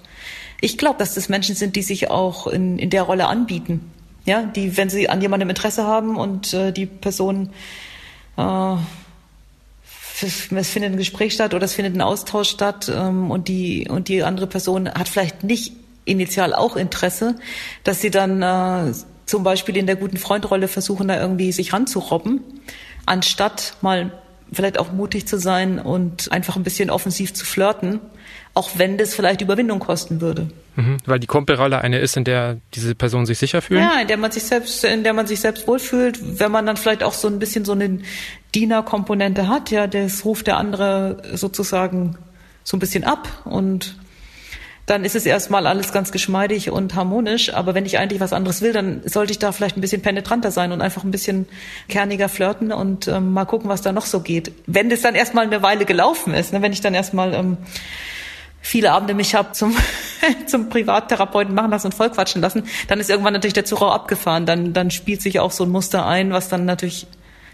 Ich 0.61 0.77
glaube, 0.77 0.99
dass 0.99 1.13
das 1.13 1.29
Menschen 1.29 1.55
sind, 1.55 1.75
die 1.75 1.81
sich 1.83 2.09
auch 2.09 2.47
in, 2.47 2.79
in 2.79 2.89
der 2.89 3.03
Rolle 3.03 3.27
anbieten. 3.27 3.91
ja, 4.25 4.43
die, 4.43 4.77
wenn 4.77 4.89
sie 4.89 5.09
an 5.09 5.21
jemandem 5.21 5.49
Interesse 5.49 5.85
haben 5.85 6.15
und 6.15 6.53
äh, 6.53 6.71
die 6.71 6.85
Person 6.85 7.49
äh, 8.37 8.75
es 10.21 10.69
findet 10.69 10.93
ein 10.93 10.97
Gespräch 10.97 11.33
statt 11.33 11.53
oder 11.53 11.65
es 11.65 11.73
findet 11.73 11.95
ein 11.95 12.01
Austausch 12.01 12.49
statt 12.49 12.91
ähm, 12.93 13.31
und 13.31 13.47
die 13.47 13.87
und 13.89 14.07
die 14.07 14.23
andere 14.23 14.47
Person 14.47 14.89
hat 14.89 15.09
vielleicht 15.09 15.43
nicht 15.43 15.73
initial 16.05 16.53
auch 16.53 16.75
Interesse, 16.75 17.35
dass 17.83 18.01
sie 18.01 18.11
dann 18.11 18.41
äh, 18.41 18.93
zum 19.25 19.43
Beispiel 19.43 19.77
in 19.77 19.87
der 19.87 19.95
guten 19.95 20.17
Freundrolle 20.17 20.67
versuchen, 20.67 21.07
da 21.07 21.19
irgendwie 21.19 21.51
sich 21.51 21.73
ranzurobben, 21.73 22.41
anstatt 23.05 23.75
mal 23.81 24.11
vielleicht 24.53 24.79
auch 24.79 24.91
mutig 24.91 25.27
zu 25.27 25.37
sein 25.37 25.79
und 25.79 26.31
einfach 26.31 26.55
ein 26.55 26.63
bisschen 26.63 26.89
offensiv 26.89 27.33
zu 27.33 27.45
flirten, 27.45 27.99
auch 28.53 28.71
wenn 28.77 28.97
das 28.97 29.13
vielleicht 29.15 29.41
Überwindung 29.41 29.79
kosten 29.79 30.21
würde. 30.21 30.49
Mhm, 30.75 30.97
weil 31.05 31.19
die 31.19 31.27
Kumpelrolle 31.27 31.81
eine 31.81 31.99
ist, 31.99 32.17
in 32.17 32.23
der 32.23 32.57
diese 32.73 32.95
Person 32.95 33.25
sich 33.25 33.37
sicher 33.37 33.61
fühlt? 33.61 33.81
Ja, 33.81 34.01
in 34.01 34.07
der 34.07 34.17
man 34.17 34.31
sich 34.31 34.43
selbst, 34.43 34.83
in 34.83 35.03
der 35.03 35.13
man 35.13 35.27
sich 35.27 35.39
selbst 35.39 35.67
wohlfühlt, 35.67 36.39
wenn 36.39 36.51
man 36.51 36.65
dann 36.65 36.77
vielleicht 36.77 37.03
auch 37.03 37.13
so 37.13 37.27
ein 37.27 37.39
bisschen 37.39 37.65
so 37.65 37.73
eine 37.73 37.99
Dienerkomponente 38.55 39.47
hat, 39.47 39.71
ja, 39.71 39.87
das 39.87 40.25
ruft 40.25 40.47
der 40.47 40.57
andere 40.57 41.21
sozusagen 41.33 42.17
so 42.63 42.77
ein 42.77 42.79
bisschen 42.79 43.03
ab 43.03 43.27
und 43.45 43.97
dann 44.85 45.05
ist 45.05 45.15
es 45.15 45.25
erstmal 45.25 45.65
alles 45.65 45.93
ganz 45.93 46.11
geschmeidig 46.11 46.69
und 46.69 46.95
harmonisch. 46.95 47.53
Aber 47.53 47.73
wenn 47.73 47.85
ich 47.85 47.97
eigentlich 47.97 48.19
was 48.19 48.33
anderes 48.33 48.61
will, 48.61 48.73
dann 48.73 49.01
sollte 49.05 49.31
ich 49.31 49.39
da 49.39 49.51
vielleicht 49.51 49.77
ein 49.77 49.81
bisschen 49.81 50.01
penetranter 50.01 50.51
sein 50.51 50.71
und 50.71 50.81
einfach 50.81 51.03
ein 51.03 51.11
bisschen 51.11 51.47
kerniger 51.87 52.27
flirten 52.27 52.73
und 52.73 53.07
ähm, 53.07 53.31
mal 53.31 53.45
gucken, 53.45 53.69
was 53.69 53.81
da 53.81 53.93
noch 53.93 54.05
so 54.05 54.19
geht. 54.19 54.51
Wenn 54.65 54.89
das 54.89 55.01
dann 55.01 55.15
erstmal 55.15 55.45
eine 55.45 55.61
Weile 55.61 55.85
gelaufen 55.85 56.33
ist, 56.33 56.51
ne, 56.51 56.61
wenn 56.61 56.73
ich 56.73 56.81
dann 56.81 56.93
erstmal 56.93 57.33
ähm, 57.33 57.57
viele 58.61 58.91
Abende 58.91 59.13
mich 59.13 59.35
habe 59.35 59.53
zum, 59.53 59.73
zum 60.47 60.67
Privattherapeuten 60.69 61.55
machen 61.55 61.71
lassen 61.71 61.87
und 61.87 61.93
vollquatschen 61.93 62.41
lassen, 62.41 62.63
dann 62.89 62.99
ist 62.99 63.09
irgendwann 63.09 63.33
natürlich 63.33 63.53
der 63.53 63.63
auch 63.71 63.93
abgefahren. 63.93 64.45
Dann, 64.45 64.73
dann 64.73 64.91
spielt 64.91 65.21
sich 65.21 65.39
auch 65.39 65.51
so 65.51 65.63
ein 65.63 65.69
Muster 65.69 66.05
ein, 66.05 66.31
was 66.31 66.49
dann 66.49 66.65
natürlich 66.65 67.07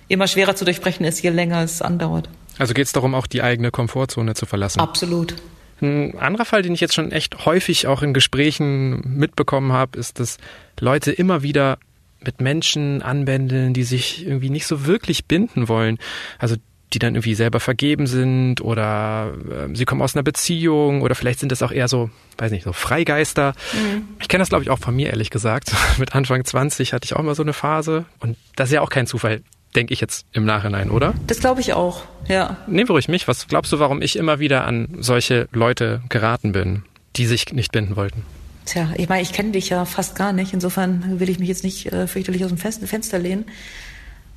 immer 0.08 0.28
schwerer 0.28 0.56
zu 0.56 0.66
durchbrechen 0.66 1.06
ist, 1.06 1.22
je 1.22 1.30
länger 1.30 1.62
es 1.62 1.84
andauert. 1.84 2.28
Also 2.58 2.74
geht 2.74 2.88
es 2.88 2.92
darum, 2.92 3.14
auch 3.14 3.28
die 3.28 3.44
eigene 3.44 3.70
Komfortzone 3.70 4.34
zu 4.34 4.48
verlassen? 4.48 4.80
Absolut. 4.80 5.36
Ein 5.82 6.18
anderer 6.18 6.46
Fall, 6.46 6.62
den 6.62 6.74
ich 6.74 6.82
jetzt 6.82 6.94
schon 6.94 7.12
echt 7.12 7.46
häufig 7.46 7.88
auch 7.88 8.02
in 8.02 8.14
Gesprächen 8.14 9.18
mitbekommen 9.18 9.72
habe, 9.72 9.98
ist, 9.98 10.20
dass 10.20 10.38
Leute 10.80 11.12
immer 11.12 11.44
wieder 11.44 11.78
mit 12.22 12.42
Menschen 12.42 13.02
anbändeln, 13.02 13.74
die 13.74 13.84
sich 13.84 14.26
irgendwie 14.26 14.50
nicht 14.50 14.68
so 14.68 14.86
wirklich 14.86 15.26
binden 15.26 15.70
wollen. 15.70 15.98
Also 16.38 16.58
die 16.94 17.00
dann 17.00 17.14
irgendwie 17.16 17.36
selber 17.36 17.60
vergeben 17.60 18.08
sind 18.08 18.62
oder 18.62 19.34
äh, 19.50 19.76
sie 19.76 19.86
kommen 19.86 20.02
aus 20.02 20.16
einer 20.16 20.24
Beziehung 20.24 21.02
oder 21.02 21.14
vielleicht 21.14 21.40
sind 21.40 21.52
das 21.52 21.62
auch 21.62 21.72
eher 21.72 21.88
so, 21.88 22.10
weiß 22.38 22.52
nicht, 22.52 22.64
so 22.64 22.74
Freigeister. 22.74 23.54
Mhm. 23.74 24.08
Ich 24.20 24.28
kenne 24.28 24.42
das 24.42 24.50
glaube 24.50 24.64
ich 24.64 24.70
auch 24.70 24.80
von 24.80 24.96
mir 24.96 25.10
ehrlich 25.10 25.30
gesagt. 25.30 25.72
Mit 26.00 26.16
Anfang 26.16 26.44
20 26.44 26.94
hatte 26.94 27.06
ich 27.06 27.16
auch 27.16 27.22
mal 27.22 27.36
so 27.36 27.44
eine 27.44 27.54
Phase 27.54 28.06
und 28.20 28.38
das 28.56 28.70
ist 28.70 28.74
ja 28.74 28.82
auch 28.82 28.90
kein 28.90 29.06
Zufall 29.06 29.42
denke 29.76 29.94
ich 29.94 30.02
jetzt 30.02 30.26
im 30.34 30.46
Nachhinein, 30.46 30.90
oder? 30.90 31.14
Das 31.28 31.40
glaube 31.40 31.62
ich 31.62 31.74
auch, 31.74 32.04
ja. 32.28 32.58
Nehmen 32.68 32.90
wir 32.90 32.94
ruhig 32.94 33.08
mich. 33.08 33.28
Was 33.28 33.48
glaubst 33.48 33.72
du, 33.72 33.80
warum 33.80 34.02
ich 34.02 34.16
immer 34.16 34.40
wieder 34.40 34.66
an 34.66 34.98
solche 35.00 35.48
Leute 35.52 36.02
geraten 36.10 36.52
bin, 36.52 36.84
die 37.16 37.26
sich 37.26 37.52
nicht 37.54 37.72
binden 37.72 37.96
wollten? 37.96 38.24
Tja, 38.66 38.90
ich 38.96 39.10
meine, 39.10 39.22
ich 39.22 39.34
kenne 39.34 39.52
dich 39.52 39.70
ja 39.70 39.86
fast 39.86 40.16
gar 40.16 40.34
nicht. 40.34 40.54
Insofern 40.54 41.20
will 41.20 41.30
ich 41.30 41.40
mich 41.40 41.48
jetzt 41.48 41.64
nicht 41.64 41.92
äh, 41.92 42.08
fürchterlich 42.08 42.44
aus 42.44 42.54
dem 42.54 42.58
Fenster 42.58 43.18
lehnen. 43.18 43.46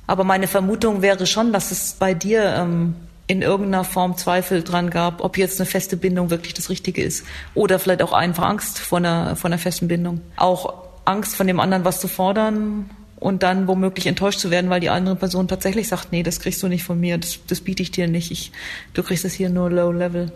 Aber 0.07 0.23
meine 0.23 0.47
Vermutung 0.47 1.01
wäre 1.01 1.25
schon, 1.25 1.53
dass 1.53 1.71
es 1.71 1.93
bei 1.93 2.13
dir 2.13 2.43
ähm, 2.57 2.95
in 3.27 3.41
irgendeiner 3.41 3.83
Form 3.83 4.17
Zweifel 4.17 4.63
dran 4.63 4.89
gab, 4.89 5.23
ob 5.23 5.37
jetzt 5.37 5.59
eine 5.59 5.65
feste 5.65 5.97
Bindung 5.97 6.29
wirklich 6.29 6.53
das 6.53 6.69
Richtige 6.69 7.03
ist. 7.03 7.25
Oder 7.53 7.79
vielleicht 7.79 8.01
auch 8.01 8.11
einfach 8.11 8.43
Angst 8.43 8.79
vor 8.79 8.97
einer, 8.97 9.35
vor 9.35 9.49
einer 9.49 9.57
festen 9.57 9.87
Bindung. 9.87 10.21
Auch 10.35 10.73
Angst 11.05 11.35
von 11.35 11.47
dem 11.47 11.59
anderen 11.59 11.85
was 11.85 11.99
zu 11.99 12.07
fordern 12.07 12.89
und 13.23 13.41
dann 13.41 13.67
womöglich 13.67 14.05
enttäuscht 14.05 14.39
zu 14.39 14.51
werden, 14.51 14.69
weil 14.69 14.81
die 14.81 14.89
andere 14.89 15.15
Person 15.15 15.47
tatsächlich 15.47 15.87
sagt, 15.87 16.11
nee, 16.11 16.23
das 16.23 16.41
kriegst 16.41 16.61
du 16.61 16.67
nicht 16.67 16.83
von 16.83 16.99
mir, 16.99 17.17
das, 17.17 17.39
das 17.47 17.61
biete 17.61 17.81
ich 17.81 17.89
dir 17.89 18.07
nicht, 18.07 18.31
ich, 18.31 18.51
du 18.93 19.01
kriegst 19.01 19.23
es 19.23 19.33
hier 19.33 19.49
nur 19.49 19.69
low 19.69 19.91
level. 19.91 20.31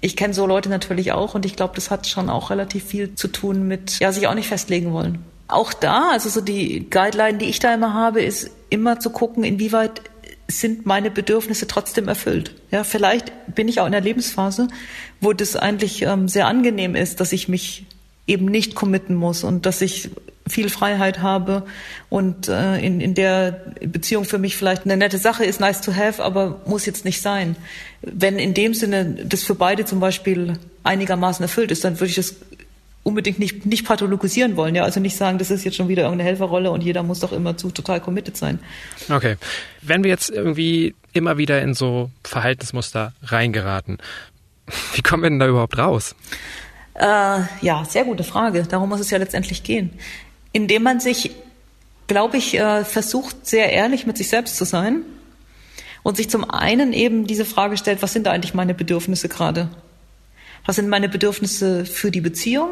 Ich 0.00 0.16
kenne 0.16 0.32
so 0.32 0.46
Leute 0.46 0.70
natürlich 0.70 1.12
auch 1.12 1.34
und 1.34 1.44
ich 1.44 1.56
glaube, 1.56 1.74
das 1.74 1.90
hat 1.90 2.06
schon 2.06 2.30
auch 2.30 2.48
relativ 2.48 2.84
viel 2.84 3.14
zu 3.14 3.28
tun 3.28 3.68
mit, 3.68 3.98
ja, 3.98 4.10
sich 4.12 4.26
auch 4.26 4.34
nicht 4.34 4.48
festlegen 4.48 4.92
wollen. 4.92 5.18
Auch 5.46 5.74
da, 5.74 6.08
also 6.12 6.30
so 6.30 6.40
die 6.40 6.88
Guideline, 6.88 7.36
die 7.36 7.44
ich 7.44 7.58
da 7.58 7.74
immer 7.74 7.92
habe, 7.92 8.22
ist 8.22 8.50
immer 8.70 8.98
zu 8.98 9.10
gucken, 9.10 9.44
inwieweit 9.44 10.00
sind 10.48 10.86
meine 10.86 11.10
Bedürfnisse 11.10 11.66
trotzdem 11.66 12.08
erfüllt. 12.08 12.54
Ja, 12.70 12.82
vielleicht 12.82 13.30
bin 13.54 13.68
ich 13.68 13.80
auch 13.80 13.86
in 13.86 13.94
einer 13.94 14.04
Lebensphase, 14.04 14.68
wo 15.20 15.34
das 15.34 15.54
eigentlich 15.54 16.02
ähm, 16.02 16.28
sehr 16.28 16.46
angenehm 16.46 16.94
ist, 16.94 17.20
dass 17.20 17.32
ich 17.32 17.48
mich 17.48 17.84
eben 18.26 18.46
nicht 18.46 18.74
committen 18.74 19.14
muss 19.14 19.44
und 19.44 19.66
dass 19.66 19.82
ich 19.82 20.10
viel 20.46 20.68
Freiheit 20.68 21.20
habe 21.20 21.64
und 22.08 22.48
äh, 22.48 22.78
in, 22.78 23.00
in 23.00 23.14
der 23.14 23.60
Beziehung 23.80 24.24
für 24.24 24.38
mich 24.38 24.56
vielleicht 24.56 24.84
eine 24.84 24.96
nette 24.96 25.18
Sache 25.18 25.44
ist, 25.44 25.60
nice 25.60 25.80
to 25.80 25.94
have, 25.94 26.22
aber 26.22 26.60
muss 26.66 26.86
jetzt 26.86 27.04
nicht 27.04 27.20
sein. 27.20 27.56
Wenn 28.00 28.38
in 28.38 28.54
dem 28.54 28.74
Sinne 28.74 29.16
das 29.24 29.44
für 29.44 29.54
beide 29.54 29.84
zum 29.84 30.00
Beispiel 30.00 30.58
einigermaßen 30.82 31.42
erfüllt 31.42 31.70
ist, 31.70 31.84
dann 31.84 32.00
würde 32.00 32.10
ich 32.10 32.16
das 32.16 32.36
unbedingt 33.04 33.38
nicht, 33.38 33.66
nicht 33.66 33.84
pathologisieren 33.86 34.56
wollen, 34.56 34.74
ja, 34.74 34.84
also 34.84 35.00
nicht 35.00 35.16
sagen, 35.16 35.38
das 35.38 35.50
ist 35.50 35.64
jetzt 35.64 35.76
schon 35.76 35.88
wieder 35.88 36.02
irgendeine 36.02 36.28
Helferrolle 36.28 36.70
und 36.70 36.82
jeder 36.82 37.02
muss 37.02 37.20
doch 37.20 37.32
immer 37.32 37.56
zu 37.56 37.70
total 37.70 38.00
committed 38.00 38.36
sein. 38.36 38.60
Okay. 39.08 39.36
Wenn 39.80 40.04
wir 40.04 40.10
jetzt 40.10 40.30
irgendwie 40.30 40.94
immer 41.12 41.36
wieder 41.36 41.62
in 41.62 41.74
so 41.74 42.10
Verhaltensmuster 42.24 43.12
reingeraten, 43.22 43.98
wie 44.94 45.02
kommen 45.02 45.22
wir 45.22 45.30
denn 45.30 45.40
da 45.40 45.48
überhaupt 45.48 45.78
raus? 45.78 46.14
Äh, 46.94 47.40
ja, 47.62 47.84
sehr 47.88 48.04
gute 48.04 48.22
Frage. 48.22 48.64
Darum 48.64 48.88
muss 48.88 49.00
es 49.00 49.10
ja 49.10 49.18
letztendlich 49.18 49.62
gehen 49.62 49.90
indem 50.52 50.82
man 50.82 51.00
sich, 51.00 51.30
glaube 52.06 52.36
ich, 52.36 52.58
äh, 52.58 52.84
versucht, 52.84 53.46
sehr 53.46 53.72
ehrlich 53.72 54.06
mit 54.06 54.16
sich 54.16 54.28
selbst 54.28 54.56
zu 54.56 54.64
sein 54.64 55.02
und 56.02 56.16
sich 56.16 56.28
zum 56.28 56.48
einen 56.48 56.92
eben 56.92 57.26
diese 57.26 57.44
Frage 57.44 57.76
stellt, 57.76 58.02
was 58.02 58.12
sind 58.12 58.26
da 58.26 58.32
eigentlich 58.32 58.54
meine 58.54 58.74
Bedürfnisse 58.74 59.28
gerade? 59.28 59.68
Was 60.66 60.76
sind 60.76 60.88
meine 60.88 61.08
Bedürfnisse 61.08 61.84
für 61.86 62.10
die 62.10 62.20
Beziehung? 62.20 62.70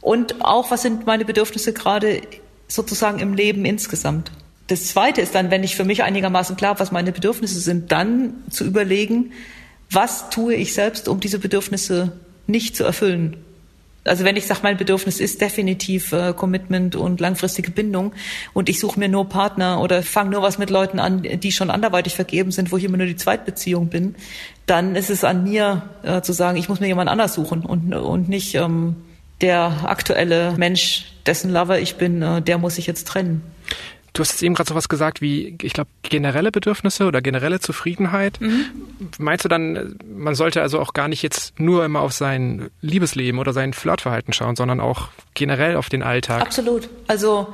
Und 0.00 0.44
auch, 0.44 0.70
was 0.70 0.82
sind 0.82 1.06
meine 1.06 1.24
Bedürfnisse 1.24 1.72
gerade 1.72 2.20
sozusagen 2.68 3.18
im 3.18 3.34
Leben 3.34 3.64
insgesamt? 3.64 4.30
Das 4.66 4.88
Zweite 4.88 5.22
ist 5.22 5.34
dann, 5.34 5.50
wenn 5.50 5.64
ich 5.64 5.76
für 5.76 5.84
mich 5.84 6.02
einigermaßen 6.02 6.56
klar 6.56 6.70
habe, 6.70 6.80
was 6.80 6.92
meine 6.92 7.12
Bedürfnisse 7.12 7.60
sind, 7.60 7.90
dann 7.90 8.34
zu 8.50 8.64
überlegen, 8.64 9.32
was 9.90 10.28
tue 10.28 10.54
ich 10.54 10.74
selbst, 10.74 11.08
um 11.08 11.20
diese 11.20 11.38
Bedürfnisse 11.38 12.12
nicht 12.46 12.76
zu 12.76 12.84
erfüllen 12.84 13.38
also 14.04 14.24
wenn 14.24 14.36
ich 14.36 14.46
sage, 14.46 14.60
mein 14.62 14.76
Bedürfnis 14.76 15.20
ist 15.20 15.40
definitiv 15.40 16.12
äh, 16.12 16.32
Commitment 16.32 16.96
und 16.96 17.20
langfristige 17.20 17.70
Bindung 17.70 18.12
und 18.54 18.68
ich 18.68 18.78
suche 18.78 18.98
mir 18.98 19.08
nur 19.08 19.28
Partner 19.28 19.80
oder 19.80 20.02
fange 20.02 20.30
nur 20.30 20.42
was 20.42 20.58
mit 20.58 20.70
Leuten 20.70 20.98
an, 20.98 21.22
die 21.22 21.52
schon 21.52 21.70
anderweitig 21.70 22.14
vergeben 22.14 22.50
sind, 22.50 22.72
wo 22.72 22.76
ich 22.76 22.84
immer 22.84 22.96
nur 22.96 23.06
die 23.06 23.16
Zweitbeziehung 23.16 23.88
bin, 23.88 24.14
dann 24.66 24.96
ist 24.96 25.10
es 25.10 25.24
an 25.24 25.44
mir 25.44 25.82
äh, 26.02 26.22
zu 26.22 26.32
sagen, 26.32 26.56
ich 26.56 26.68
muss 26.68 26.80
mir 26.80 26.86
jemand 26.86 27.10
anders 27.10 27.34
suchen 27.34 27.62
und, 27.62 27.94
und 27.94 28.28
nicht 28.28 28.54
ähm, 28.54 28.96
der 29.40 29.84
aktuelle 29.84 30.54
Mensch, 30.56 31.12
dessen 31.26 31.52
Lover 31.52 31.78
ich 31.78 31.96
bin, 31.96 32.22
äh, 32.22 32.42
der 32.42 32.58
muss 32.58 32.76
sich 32.76 32.86
jetzt 32.86 33.06
trennen. 33.06 33.42
Du 34.12 34.20
hast 34.22 34.32
jetzt 34.32 34.42
eben 34.42 34.54
gerade 34.54 34.68
so 34.68 34.74
was 34.74 34.88
gesagt 34.88 35.20
wie, 35.20 35.56
ich 35.62 35.72
glaube, 35.72 35.90
generelle 36.02 36.50
Bedürfnisse 36.50 37.06
oder 37.06 37.20
generelle 37.20 37.60
Zufriedenheit. 37.60 38.40
Mhm. 38.40 38.64
Meinst 39.18 39.44
du 39.44 39.48
dann, 39.48 39.96
man 40.06 40.34
sollte 40.34 40.62
also 40.62 40.80
auch 40.80 40.92
gar 40.92 41.08
nicht 41.08 41.22
jetzt 41.22 41.58
nur 41.60 41.84
immer 41.84 42.00
auf 42.00 42.12
sein 42.12 42.70
Liebesleben 42.80 43.38
oder 43.38 43.52
sein 43.52 43.72
Flirtverhalten 43.72 44.32
schauen, 44.32 44.56
sondern 44.56 44.80
auch 44.80 45.08
generell 45.34 45.76
auf 45.76 45.88
den 45.88 46.02
Alltag? 46.02 46.40
Absolut. 46.40 46.88
Also 47.06 47.52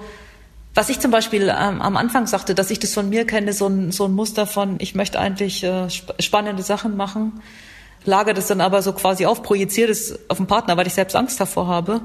was 0.74 0.88
ich 0.88 0.98
zum 0.98 1.10
Beispiel 1.10 1.42
ähm, 1.42 1.80
am 1.80 1.96
Anfang 1.96 2.26
sagte, 2.26 2.54
dass 2.54 2.70
ich 2.70 2.80
das 2.80 2.94
von 2.94 3.08
mir 3.08 3.26
kenne, 3.26 3.52
so 3.52 3.68
ein, 3.68 3.92
so 3.92 4.06
ein 4.06 4.12
Muster 4.12 4.46
von, 4.46 4.76
ich 4.80 4.94
möchte 4.94 5.20
eigentlich 5.20 5.62
äh, 5.62 5.88
spannende 6.18 6.62
Sachen 6.62 6.96
machen, 6.96 7.40
lagere 8.04 8.34
das 8.34 8.48
dann 8.48 8.60
aber 8.60 8.82
so 8.82 8.92
quasi 8.92 9.24
auf, 9.24 9.42
projiziere 9.42 9.88
das 9.88 10.18
auf 10.28 10.38
den 10.38 10.46
Partner, 10.46 10.76
weil 10.76 10.86
ich 10.86 10.94
selbst 10.94 11.14
Angst 11.14 11.40
davor 11.40 11.68
habe 11.68 12.00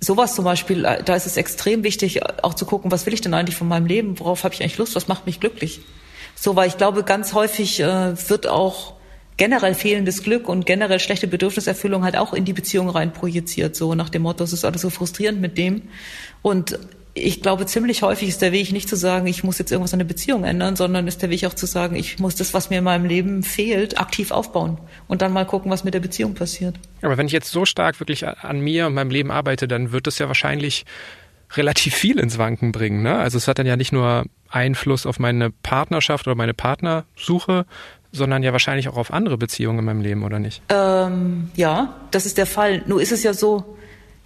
sowas 0.00 0.34
zum 0.34 0.44
Beispiel, 0.44 0.84
äh, 0.84 1.02
da 1.02 1.14
ist 1.14 1.26
es 1.26 1.36
extrem 1.36 1.82
wichtig, 1.82 2.20
auch 2.42 2.54
zu 2.54 2.66
gucken, 2.66 2.90
was 2.90 3.06
will 3.06 3.14
ich 3.14 3.20
denn 3.20 3.34
eigentlich 3.34 3.56
von 3.56 3.68
meinem 3.68 3.86
Leben, 3.86 4.18
worauf 4.18 4.44
habe 4.44 4.54
ich 4.54 4.60
eigentlich 4.60 4.78
Lust, 4.78 4.94
was 4.94 5.08
macht 5.08 5.26
mich 5.26 5.40
glücklich. 5.40 5.80
So, 6.34 6.54
weil 6.56 6.68
ich 6.68 6.76
glaube, 6.76 7.02
ganz 7.02 7.32
häufig 7.32 7.80
äh, 7.80 8.28
wird 8.28 8.46
auch 8.46 8.94
generell 9.36 9.74
fehlendes 9.74 10.22
Glück 10.22 10.48
und 10.48 10.66
generell 10.66 11.00
schlechte 11.00 11.26
Bedürfniserfüllung 11.26 12.04
halt 12.04 12.16
auch 12.16 12.32
in 12.32 12.44
die 12.44 12.52
Beziehung 12.52 12.88
rein 12.90 13.12
projiziert, 13.12 13.76
so 13.76 13.94
nach 13.94 14.08
dem 14.08 14.22
Motto, 14.22 14.44
es 14.44 14.52
ist 14.52 14.64
alles 14.64 14.82
so 14.82 14.90
frustrierend 14.90 15.40
mit 15.40 15.56
dem. 15.58 15.82
Und 16.42 16.78
ich 17.18 17.42
glaube, 17.42 17.66
ziemlich 17.66 18.02
häufig 18.02 18.28
ist 18.28 18.42
der 18.42 18.52
Weg 18.52 18.72
nicht 18.72 18.88
zu 18.88 18.96
sagen, 18.96 19.26
ich 19.26 19.44
muss 19.44 19.58
jetzt 19.58 19.70
irgendwas 19.70 19.92
an 19.92 19.98
der 19.98 20.06
Beziehung 20.06 20.44
ändern, 20.44 20.76
sondern 20.76 21.06
ist 21.06 21.22
der 21.22 21.30
Weg 21.30 21.44
auch 21.44 21.54
zu 21.54 21.66
sagen, 21.66 21.96
ich 21.96 22.18
muss 22.18 22.34
das, 22.34 22.54
was 22.54 22.70
mir 22.70 22.78
in 22.78 22.84
meinem 22.84 23.04
Leben 23.04 23.42
fehlt, 23.42 24.00
aktiv 24.00 24.30
aufbauen 24.30 24.78
und 25.06 25.22
dann 25.22 25.32
mal 25.32 25.44
gucken, 25.44 25.70
was 25.70 25.84
mit 25.84 25.94
der 25.94 26.00
Beziehung 26.00 26.34
passiert. 26.34 26.76
Aber 27.02 27.16
wenn 27.16 27.26
ich 27.26 27.32
jetzt 27.32 27.50
so 27.50 27.64
stark 27.64 28.00
wirklich 28.00 28.26
an 28.26 28.60
mir 28.60 28.86
und 28.86 28.94
meinem 28.94 29.10
Leben 29.10 29.30
arbeite, 29.30 29.68
dann 29.68 29.92
wird 29.92 30.06
das 30.06 30.18
ja 30.18 30.28
wahrscheinlich 30.28 30.84
relativ 31.52 31.94
viel 31.94 32.18
ins 32.18 32.38
Wanken 32.38 32.72
bringen. 32.72 33.02
Ne? 33.02 33.16
Also 33.16 33.38
es 33.38 33.48
hat 33.48 33.58
dann 33.58 33.66
ja 33.66 33.76
nicht 33.76 33.92
nur 33.92 34.24
Einfluss 34.50 35.06
auf 35.06 35.18
meine 35.18 35.50
Partnerschaft 35.50 36.26
oder 36.26 36.36
meine 36.36 36.54
Partnersuche, 36.54 37.66
sondern 38.12 38.42
ja 38.42 38.52
wahrscheinlich 38.52 38.88
auch 38.88 38.96
auf 38.96 39.12
andere 39.12 39.38
Beziehungen 39.38 39.80
in 39.80 39.84
meinem 39.84 40.00
Leben, 40.00 40.24
oder 40.24 40.38
nicht? 40.38 40.62
Ähm, 40.68 41.50
ja, 41.54 41.94
das 42.10 42.26
ist 42.26 42.38
der 42.38 42.46
Fall. 42.46 42.82
Nur 42.86 43.00
ist 43.00 43.12
es 43.12 43.22
ja 43.22 43.34
so, 43.34 43.77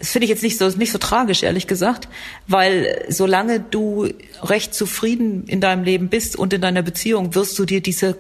Das 0.03 0.11
finde 0.11 0.25
ich 0.25 0.31
jetzt 0.31 0.43
nicht 0.43 0.59
so, 0.59 0.69
nicht 0.69 0.91
so 0.91 0.99
tragisch, 0.99 1.45
ehrlich 1.45 1.69
gesagt, 1.69 2.09
weil 2.49 3.05
solange 3.09 3.61
du 3.61 4.09
recht 4.43 4.75
zufrieden 4.75 5.45
in 5.47 5.61
deinem 5.61 5.85
Leben 5.85 6.09
bist 6.09 6.35
und 6.35 6.53
in 6.53 6.61
deiner 6.61 6.83
Beziehung, 6.83 7.37
wirst 7.37 7.57
du 7.57 7.65
dir 7.65 7.81
diese 7.81 8.19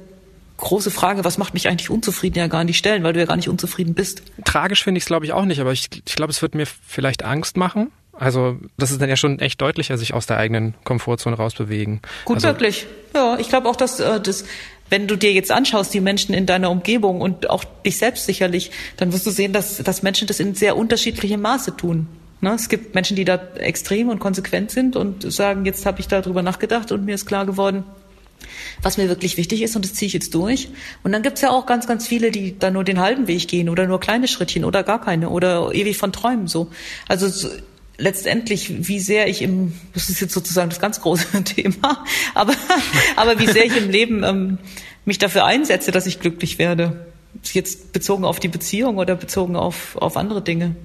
große 0.58 0.92
Frage, 0.92 1.24
was 1.24 1.38
macht 1.38 1.54
mich 1.54 1.66
eigentlich 1.66 1.90
unzufrieden, 1.90 2.38
ja 2.38 2.46
gar 2.46 2.62
nicht 2.62 2.78
stellen, 2.78 3.02
weil 3.02 3.14
du 3.14 3.18
ja 3.18 3.26
gar 3.26 3.34
nicht 3.34 3.48
unzufrieden 3.48 3.94
bist. 3.94 4.22
Tragisch 4.44 4.84
finde 4.84 4.98
ich 4.98 5.02
es, 5.02 5.08
glaube 5.08 5.26
ich, 5.26 5.32
auch 5.32 5.44
nicht, 5.44 5.60
aber 5.60 5.72
ich, 5.72 5.88
ich 6.06 6.14
glaube, 6.14 6.30
es 6.30 6.40
wird 6.40 6.54
mir 6.54 6.66
vielleicht 6.66 7.24
Angst 7.24 7.56
machen. 7.56 7.90
Also 8.12 8.58
das 8.76 8.92
ist 8.92 9.02
dann 9.02 9.08
ja 9.08 9.16
schon 9.16 9.40
echt 9.40 9.60
deutlicher, 9.60 9.98
sich 9.98 10.14
aus 10.14 10.26
der 10.26 10.36
eigenen 10.36 10.74
Komfortzone 10.84 11.34
rausbewegen. 11.34 12.00
Gut 12.24 12.36
also, 12.36 12.46
möglich. 12.46 12.86
Ja, 13.12 13.38
ich 13.40 13.48
glaube 13.48 13.68
auch, 13.68 13.74
dass 13.74 13.98
äh, 13.98 14.20
das 14.20 14.44
wenn 14.92 15.06
du 15.06 15.16
dir 15.16 15.32
jetzt 15.32 15.50
anschaust, 15.50 15.94
die 15.94 16.02
Menschen 16.02 16.34
in 16.34 16.44
deiner 16.44 16.70
Umgebung 16.70 17.22
und 17.22 17.48
auch 17.48 17.64
dich 17.64 17.96
selbst 17.96 18.26
sicherlich, 18.26 18.70
dann 18.98 19.10
wirst 19.14 19.26
du 19.26 19.30
sehen, 19.30 19.54
dass, 19.54 19.78
dass 19.78 20.02
Menschen 20.02 20.28
das 20.28 20.38
in 20.38 20.54
sehr 20.54 20.76
unterschiedlichem 20.76 21.40
Maße 21.40 21.78
tun. 21.78 22.08
Ne? 22.42 22.52
Es 22.52 22.68
gibt 22.68 22.94
Menschen, 22.94 23.16
die 23.16 23.24
da 23.24 23.40
extrem 23.56 24.10
und 24.10 24.18
konsequent 24.18 24.70
sind 24.70 24.94
und 24.94 25.32
sagen, 25.32 25.64
jetzt 25.64 25.86
habe 25.86 26.00
ich 26.00 26.08
darüber 26.08 26.42
nachgedacht 26.42 26.92
und 26.92 27.06
mir 27.06 27.14
ist 27.14 27.24
klar 27.24 27.46
geworden, 27.46 27.84
was 28.82 28.98
mir 28.98 29.08
wirklich 29.08 29.38
wichtig 29.38 29.62
ist 29.62 29.76
und 29.76 29.86
das 29.86 29.94
ziehe 29.94 30.08
ich 30.08 30.12
jetzt 30.12 30.34
durch. 30.34 30.68
Und 31.04 31.12
dann 31.12 31.22
gibt's 31.22 31.40
ja 31.40 31.48
auch 31.52 31.64
ganz, 31.64 31.86
ganz 31.86 32.06
viele, 32.06 32.30
die 32.30 32.58
da 32.58 32.70
nur 32.70 32.84
den 32.84 33.00
halben 33.00 33.28
Weg 33.28 33.48
gehen 33.48 33.70
oder 33.70 33.86
nur 33.86 33.98
kleine 33.98 34.28
Schrittchen 34.28 34.62
oder 34.62 34.82
gar 34.82 35.00
keine 35.00 35.30
oder 35.30 35.72
ewig 35.72 35.96
von 35.96 36.12
träumen 36.12 36.48
so. 36.48 36.70
Also 37.08 37.28
so, 37.28 37.48
letztendlich, 37.98 38.88
wie 38.88 39.00
sehr 39.00 39.28
ich 39.28 39.42
im, 39.42 39.74
das 39.94 40.08
ist 40.08 40.20
jetzt 40.20 40.34
sozusagen 40.34 40.70
das 40.70 40.80
ganz 40.80 41.00
große 41.00 41.44
Thema, 41.44 42.04
aber, 42.34 42.54
aber 43.16 43.38
wie 43.38 43.46
sehr 43.46 43.64
ich 43.64 43.76
im 43.76 43.90
Leben 43.90 44.24
ähm, 44.24 44.58
mich 45.04 45.18
dafür 45.18 45.44
einsetze, 45.44 45.90
dass 45.90 46.06
ich 46.06 46.20
glücklich 46.20 46.58
werde. 46.58 47.06
Jetzt 47.44 47.92
bezogen 47.92 48.24
auf 48.24 48.40
die 48.40 48.48
Beziehung 48.48 48.98
oder 48.98 49.16
bezogen 49.16 49.56
auf, 49.56 49.96
auf 49.96 50.16
andere 50.16 50.42
Dinge. 50.42 50.76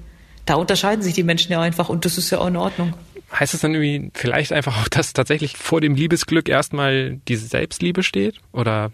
Da 0.46 0.56
unterscheiden 0.56 1.02
sich 1.02 1.14
die 1.14 1.24
Menschen 1.24 1.52
ja 1.52 1.62
einfach 1.62 1.90
und 1.90 2.06
das 2.06 2.18
ist 2.18 2.30
ja 2.30 2.40
auch 2.40 2.48
in 2.48 2.56
Ordnung. 2.56 2.94
Heißt 3.34 3.54
es 3.54 3.60
dann 3.60 3.74
irgendwie 3.74 4.12
vielleicht 4.14 4.54
einfach 4.54 4.82
auch, 4.82 4.88
dass 4.88 5.12
tatsächlich 5.12 5.58
vor 5.58 5.82
dem 5.82 5.96
Liebesglück 5.96 6.48
erstmal 6.48 7.20
die 7.28 7.36
Selbstliebe 7.36 8.02
steht 8.02 8.36
oder 8.54 8.92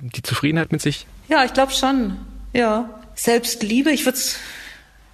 die 0.00 0.22
Zufriedenheit 0.22 0.72
mit 0.72 0.82
sich? 0.82 1.06
Ja, 1.28 1.44
ich 1.44 1.52
glaube 1.52 1.72
schon. 1.72 2.16
Ja. 2.52 2.90
Selbstliebe, 3.14 3.90
ich 3.90 4.04
würde 4.04 4.18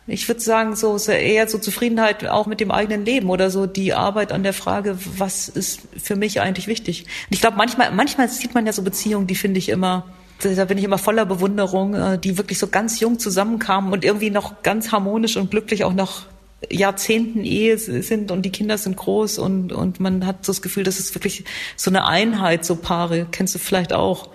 ich 0.07 0.29
würde 0.29 0.41
sagen, 0.41 0.77
so 0.77 0.99
eher 1.09 1.49
so 1.49 1.59
Zufriedenheit 1.59 2.27
auch 2.27 2.47
mit 2.47 2.61
dem 2.61 2.71
eigenen 2.71 3.07
Leben 3.07 3.31
oder 3.31 3.51
so 3.51 3.67
die 3.67 3.95
Arbeit 3.95 4.33
an 4.33 4.43
der 4.43 4.53
Frage, 4.53 4.99
was 5.17 5.49
ist 5.49 5.81
für 5.97 6.15
mich 6.15 6.41
eigentlich 6.41 6.67
wichtig. 6.67 7.05
Und 7.05 7.35
ich 7.35 7.41
glaube, 7.41 7.57
manchmal, 7.57 7.91
manchmal 7.91 8.29
sieht 8.29 8.55
man 8.55 8.67
ja 8.67 8.73
so 8.73 8.83
Beziehungen, 8.83 9.27
die 9.27 9.35
finde 9.35 9.59
ich 9.59 9.71
immer, 9.71 10.07
da 10.43 10.67
bin 10.67 10.77
ich 10.77 10.85
immer 10.85 10.99
voller 10.99 11.25
Bewunderung, 11.25 11.95
äh, 11.95 12.19
die 12.19 12.37
wirklich 12.37 12.59
so 12.59 12.67
ganz 12.67 13.01
jung 13.01 13.19
zusammenkamen 13.19 13.93
und 13.93 14.05
irgendwie 14.05 14.31
noch 14.31 14.63
ganz 14.63 14.93
harmonisch 14.93 15.39
und 15.39 15.51
glücklich 15.51 15.85
auch 15.85 15.95
noch 15.95 16.27
Jahrzehnten 16.71 17.45
Ehe 17.45 17.79
sind 17.79 18.31
und 18.31 18.43
die 18.43 18.53
Kinder 18.53 18.77
sind 18.79 18.97
groß 18.97 19.39
und, 19.39 19.73
und 19.73 20.01
man 20.01 20.27
hat 20.27 20.45
so 20.45 20.53
das 20.53 20.63
Gefühl, 20.63 20.83
das 20.83 20.99
ist 20.99 21.15
wirklich 21.15 21.45
so 21.77 21.91
eine 21.91 22.07
Einheit, 22.07 22.65
so 22.65 22.77
Paare, 22.77 23.27
kennst 23.31 23.55
du 23.55 23.59
vielleicht 23.59 23.93
auch. 23.93 24.31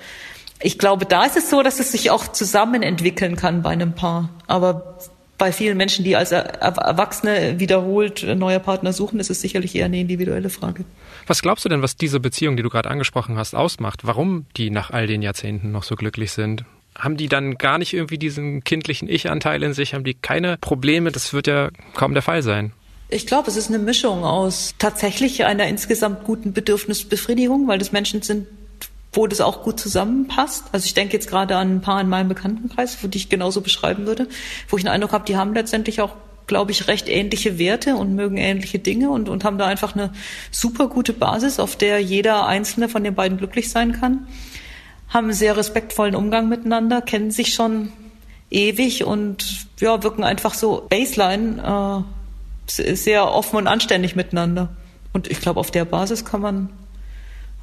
Ich 0.62 0.78
glaube, 0.78 1.06
da 1.06 1.26
ist 1.26 1.38
es 1.38 1.50
so, 1.50 1.64
dass 1.64 1.80
es 1.80 1.92
sich 1.92 2.12
auch 2.12 2.28
zusammen 2.28 2.82
entwickeln 2.84 3.36
kann 3.36 3.62
bei 3.62 3.70
einem 3.70 3.94
Paar. 3.94 4.30
Aber 4.46 4.98
bei 5.40 5.52
vielen 5.52 5.78
Menschen, 5.78 6.06
die 6.06 6.16
als 6.16 6.32
Erwachsene 6.32 7.60
wiederholt 7.60 8.24
neue 8.36 8.60
Partner 8.60 8.94
suchen, 8.94 9.20
ist 9.20 9.32
es 9.32 9.42
sicherlich 9.42 9.74
eher 9.74 9.86
eine 9.86 10.00
individuelle 10.00 10.52
Frage. 10.52 10.86
Was 11.26 11.42
glaubst 11.42 11.66
du 11.66 11.70
denn, 11.70 11.82
was 11.82 11.96
diese 11.96 12.20
Beziehung, 12.20 12.58
die 12.58 12.62
du 12.62 12.70
gerade 12.70 12.92
angesprochen 12.92 13.38
hast, 13.38 13.56
ausmacht? 13.56 14.02
Warum 14.06 14.46
die 14.56 14.70
nach 14.70 14.92
all 14.92 15.08
den 15.08 15.24
Jahrzehnten 15.24 15.72
noch 15.72 15.84
so 15.84 15.96
glücklich 15.96 16.32
sind? 16.32 16.66
Haben 16.96 17.18
die 17.18 17.28
dann 17.28 17.58
gar 17.58 17.78
nicht 17.78 17.94
irgendwie 17.94 18.18
diesen 18.18 18.64
kindlichen 18.64 19.10
Ich-Anteil 19.10 19.64
in 19.64 19.74
sich? 19.74 19.96
Haben 19.96 20.04
die 20.04 20.14
keine 20.14 20.58
Probleme? 20.58 21.12
Das 21.12 21.34
wird 21.34 21.48
ja 21.48 21.70
kaum 21.96 22.14
der 22.14 22.22
Fall 22.22 22.44
sein. 22.44 22.74
Ich 23.10 23.26
glaube, 23.26 23.50
es 23.50 23.56
ist 23.56 23.70
eine 23.70 23.80
Mischung 23.80 24.24
aus 24.24 24.76
tatsächlich 24.78 25.44
einer 25.46 25.66
insgesamt 25.68 26.26
guten 26.26 26.54
Bedürfnisbefriedigung, 26.54 27.68
weil 27.68 27.80
das 27.80 27.92
Menschen 27.92 28.22
sind, 28.22 28.46
wo 29.12 29.28
das 29.28 29.42
auch 29.42 29.64
gut 29.64 29.80
zusammenpasst. 29.80 30.66
Also 30.72 30.86
ich 30.86 30.94
denke 30.94 31.14
jetzt 31.14 31.30
gerade 31.30 31.56
an 31.56 31.78
ein 31.78 31.82
paar 31.82 32.00
in 32.02 32.10
meinem 32.10 32.30
Bekanntenkreis, 32.30 33.04
wo 33.04 33.08
die 33.08 33.18
ich 33.18 33.30
genauso 33.30 33.62
beschreiben 33.62 34.06
würde, 34.06 34.28
wo 34.68 34.78
ich 34.78 34.84
den 34.84 34.92
Eindruck 34.92 35.14
habe, 35.14 35.26
die 35.26 35.36
haben 35.36 35.54
letztendlich 35.54 36.02
auch, 36.02 36.14
glaube 36.48 36.72
ich, 36.72 36.88
recht 36.88 37.10
ähnliche 37.10 37.58
Werte 37.58 37.96
und 37.96 38.16
mögen 38.16 38.38
ähnliche 38.38 38.80
Dinge 38.80 39.10
und, 39.10 39.30
und 39.30 39.44
haben 39.44 39.58
da 39.58 39.66
einfach 39.66 39.96
eine 39.96 40.14
super 40.52 40.88
gute 40.88 41.14
Basis, 41.14 41.60
auf 41.60 41.76
der 41.76 42.00
jeder 42.00 42.46
Einzelne 42.46 42.90
von 42.90 43.04
den 43.04 43.16
beiden 43.16 43.38
glücklich 43.38 43.72
sein 43.72 43.94
kann. 43.94 44.28
Haben 45.08 45.26
einen 45.26 45.34
sehr 45.34 45.58
respektvollen 45.58 46.16
Umgang 46.16 46.50
miteinander, 46.50 47.02
kennen 47.02 47.32
sich 47.32 47.54
schon 47.54 47.92
ewig 48.52 49.04
und 49.04 49.68
ja, 49.80 50.04
wirken 50.04 50.24
einfach 50.24 50.54
so 50.54 50.86
Baseline 50.88 52.06
äh, 52.68 52.96
sehr 52.96 53.32
offen 53.32 53.58
und 53.58 53.68
anständig 53.68 54.16
miteinander. 54.16 54.70
Und 55.14 55.30
ich 55.30 55.42
glaube, 55.42 55.60
auf 55.60 55.72
der 55.72 55.86
Basis 55.86 56.26
kann 56.26 56.42
man 56.42 56.70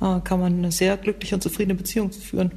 kann 0.00 0.40
man 0.40 0.58
eine 0.58 0.72
sehr 0.72 0.96
glückliche 0.96 1.34
und 1.34 1.40
zufriedene 1.40 1.74
Beziehung 1.74 2.12
führen. 2.12 2.52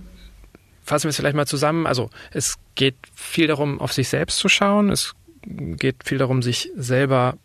Fassen 0.84 1.06
wir 1.06 1.10
es 1.10 1.18
vielleicht 1.18 1.36
mal 1.36 1.48
zusammen. 1.48 1.86
Also 1.88 2.10
es 2.32 2.58
geht 2.76 2.96
viel 3.14 3.48
darum, 3.48 3.80
auf 3.80 3.94
sich 3.94 4.10
selbst 4.10 4.40
zu 4.40 4.50
schauen. 4.50 4.90
Es 4.90 5.14
geht 5.46 6.04
viel 6.04 6.18
darum, 6.18 6.42
sich 6.42 6.72
selber 6.76 7.38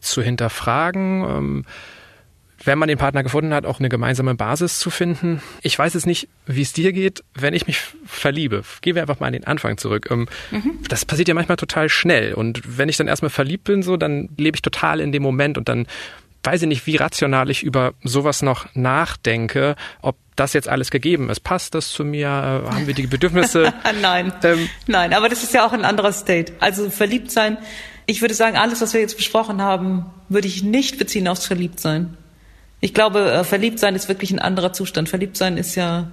zu 0.00 0.22
hinterfragen. 0.22 1.24
Ähm, 1.24 1.64
wenn 2.64 2.78
man 2.78 2.88
den 2.88 2.98
Partner 2.98 3.22
gefunden 3.22 3.52
hat, 3.52 3.66
auch 3.66 3.78
eine 3.78 3.88
gemeinsame 3.88 4.34
Basis 4.34 4.78
zu 4.78 4.90
finden. 4.90 5.42
Ich 5.62 5.78
weiß 5.78 5.94
jetzt 5.94 6.06
nicht, 6.06 6.28
wie 6.46 6.62
es 6.62 6.72
dir 6.72 6.92
geht, 6.92 7.22
wenn 7.34 7.54
ich 7.54 7.66
mich 7.66 7.78
verliebe. 8.06 8.62
Gehen 8.80 8.94
wir 8.94 9.02
einfach 9.02 9.20
mal 9.20 9.26
an 9.26 9.34
den 9.34 9.46
Anfang 9.46 9.76
zurück. 9.76 10.08
Ähm, 10.10 10.26
mhm. 10.50 10.78
Das 10.88 11.04
passiert 11.04 11.28
ja 11.28 11.34
manchmal 11.34 11.56
total 11.56 11.88
schnell. 11.88 12.34
Und 12.34 12.78
wenn 12.78 12.88
ich 12.88 12.96
dann 12.96 13.08
erstmal 13.08 13.30
verliebt 13.30 13.64
bin, 13.64 13.82
so, 13.82 13.96
dann 13.96 14.30
lebe 14.36 14.56
ich 14.56 14.62
total 14.62 15.00
in 15.00 15.12
dem 15.12 15.22
Moment 15.22 15.58
und 15.58 15.68
dann 15.68 15.86
weiß 16.46 16.62
ich 16.62 16.68
nicht, 16.68 16.86
wie 16.86 16.96
rational 16.96 17.50
ich 17.50 17.62
über 17.62 17.94
sowas 18.02 18.42
noch 18.42 18.66
nachdenke, 18.74 19.76
ob 20.00 20.16
das 20.36 20.52
jetzt 20.52 20.68
alles 20.68 20.90
gegeben 20.90 21.28
ist. 21.30 21.40
Passt 21.40 21.74
das 21.74 21.88
zu 21.88 22.04
mir? 22.04 22.28
Äh, 22.28 22.70
haben 22.70 22.86
wir 22.86 22.94
die 22.94 23.06
Bedürfnisse? 23.06 23.72
Nein. 24.00 24.32
Ähm, 24.42 24.68
Nein, 24.86 25.12
aber 25.12 25.28
das 25.28 25.42
ist 25.42 25.54
ja 25.54 25.66
auch 25.66 25.72
ein 25.72 25.84
anderer 25.84 26.12
State. 26.12 26.52
Also 26.60 26.90
verliebt 26.90 27.30
sein, 27.30 27.58
ich 28.06 28.20
würde 28.20 28.34
sagen, 28.34 28.56
alles, 28.56 28.80
was 28.80 28.94
wir 28.94 29.00
jetzt 29.00 29.16
besprochen 29.16 29.60
haben, 29.60 30.06
würde 30.28 30.46
ich 30.46 30.62
nicht 30.62 30.98
beziehen 30.98 31.26
aufs 31.26 31.46
Verliebtsein. 31.46 32.16
Ich 32.80 32.94
glaube, 32.94 33.30
äh, 33.32 33.44
verliebt 33.44 33.80
sein 33.80 33.96
ist 33.96 34.08
wirklich 34.08 34.30
ein 34.30 34.38
anderer 34.38 34.72
Zustand. 34.72 35.08
Verliebt 35.08 35.36
sein 35.36 35.56
ist 35.56 35.74
ja 35.74 36.12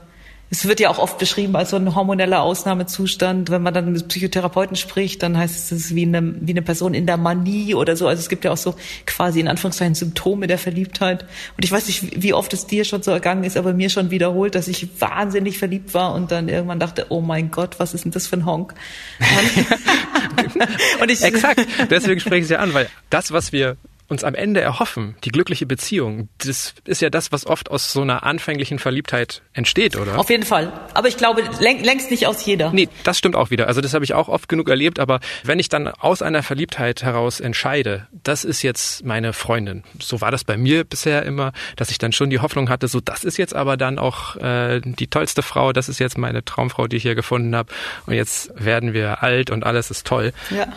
es 0.53 0.67
wird 0.67 0.79
ja 0.79 0.91
auch 0.91 0.99
oft 0.99 1.17
beschrieben 1.17 1.55
als 1.55 1.71
so 1.71 1.77
ein 1.77 1.95
hormoneller 1.95 2.43
Ausnahmezustand. 2.43 3.49
Wenn 3.49 3.63
man 3.63 3.73
dann 3.73 3.91
mit 3.91 4.07
Psychotherapeuten 4.07 4.75
spricht, 4.75 5.23
dann 5.23 5.35
heißt 5.35 5.55
es, 5.55 5.71
es 5.71 5.85
ist 5.85 5.95
wie 5.95 6.03
eine, 6.03 6.21
wie 6.41 6.51
eine 6.51 6.61
Person 6.61 6.93
in 6.93 7.07
der 7.07 7.17
Manie 7.17 7.73
oder 7.73 7.95
so. 7.95 8.07
Also 8.07 8.19
es 8.19 8.29
gibt 8.29 8.45
ja 8.45 8.51
auch 8.51 8.57
so 8.57 8.75
quasi 9.07 9.39
in 9.39 9.47
Anführungszeichen 9.47 9.95
Symptome 9.95 10.45
der 10.45 10.59
Verliebtheit. 10.59 11.23
Und 11.57 11.65
ich 11.65 11.71
weiß 11.71 11.87
nicht, 11.87 12.21
wie 12.21 12.35
oft 12.35 12.53
es 12.53 12.67
dir 12.67 12.85
schon 12.85 13.01
so 13.01 13.09
ergangen 13.09 13.43
ist, 13.43 13.57
aber 13.57 13.73
mir 13.73 13.89
schon 13.89 14.11
wiederholt, 14.11 14.53
dass 14.53 14.67
ich 14.67 15.01
wahnsinnig 15.01 15.57
verliebt 15.57 15.95
war 15.95 16.13
und 16.13 16.31
dann 16.31 16.47
irgendwann 16.47 16.79
dachte, 16.79 17.07
oh 17.09 17.21
mein 17.21 17.49
Gott, 17.49 17.79
was 17.79 17.95
ist 17.95 18.05
denn 18.05 18.11
das 18.11 18.27
für 18.27 18.35
ein 18.35 18.45
Honk? 18.45 18.75
und 21.01 21.09
ich, 21.09 21.23
Exakt, 21.23 21.65
deswegen 21.89 22.19
spreche 22.19 22.37
ich 22.37 22.43
es 22.43 22.49
ja 22.51 22.59
an, 22.59 22.75
weil 22.75 22.89
das, 23.09 23.31
was 23.31 23.53
wir 23.53 23.75
uns 24.07 24.23
am 24.23 24.35
Ende 24.35 24.61
erhoffen, 24.61 25.15
die 25.23 25.29
glückliche 25.29 25.65
Beziehung, 25.65 26.29
das 26.39 26.73
ist 26.85 27.01
ja 27.01 27.09
das, 27.09 27.31
was 27.31 27.45
oft 27.45 27.71
aus 27.71 27.91
so 27.91 28.01
einer 28.01 28.23
anfänglichen 28.23 28.79
Verliebtheit 28.79 29.41
entsteht, 29.53 29.95
oder? 29.95 30.19
Auf 30.19 30.29
jeden 30.29 30.43
Fall. 30.43 30.71
Aber 30.93 31.07
ich 31.07 31.17
glaube, 31.17 31.43
längst 31.59 32.11
nicht 32.11 32.27
aus 32.27 32.45
jeder. 32.45 32.71
Nee, 32.71 32.89
das 33.03 33.17
stimmt 33.17 33.35
auch 33.35 33.49
wieder. 33.49 33.67
Also 33.67 33.81
das 33.81 33.93
habe 33.93 34.03
ich 34.05 34.13
auch 34.13 34.27
oft 34.27 34.49
genug 34.49 34.69
erlebt, 34.69 34.99
aber 34.99 35.19
wenn 35.43 35.59
ich 35.59 35.69
dann 35.69 35.87
aus 35.87 36.21
einer 36.21 36.43
Verliebtheit 36.43 37.03
heraus 37.03 37.39
entscheide, 37.39 38.07
das 38.11 38.43
ist 38.43 38.61
jetzt 38.61 39.05
meine 39.05 39.33
Freundin. 39.33 39.83
So 39.99 40.21
war 40.21 40.31
das 40.31 40.43
bei 40.43 40.57
mir 40.57 40.83
bisher 40.83 41.23
immer, 41.23 41.53
dass 41.75 41.89
ich 41.89 41.97
dann 41.97 42.11
schon 42.11 42.29
die 42.29 42.39
Hoffnung 42.39 42.69
hatte, 42.69 42.87
so 42.87 42.99
das 42.99 43.23
ist 43.23 43.37
jetzt 43.37 43.55
aber 43.55 43.77
dann 43.77 43.99
auch 43.99 44.35
äh, 44.37 44.81
die 44.83 45.07
tollste 45.07 45.41
Frau, 45.41 45.73
das 45.73 45.89
ist 45.89 45.99
jetzt 45.99 46.17
meine 46.17 46.43
Traumfrau, 46.43 46.87
die 46.87 46.97
ich 46.97 47.03
hier 47.03 47.15
gefunden 47.15 47.55
habe 47.55 47.73
und 48.05 48.13
jetzt 48.13 48.51
werden 48.55 48.93
wir 48.93 49.23
alt 49.23 49.49
und 49.49 49.65
alles 49.65 49.91
ist 49.91 50.05
toll. 50.05 50.33
Ja 50.49 50.67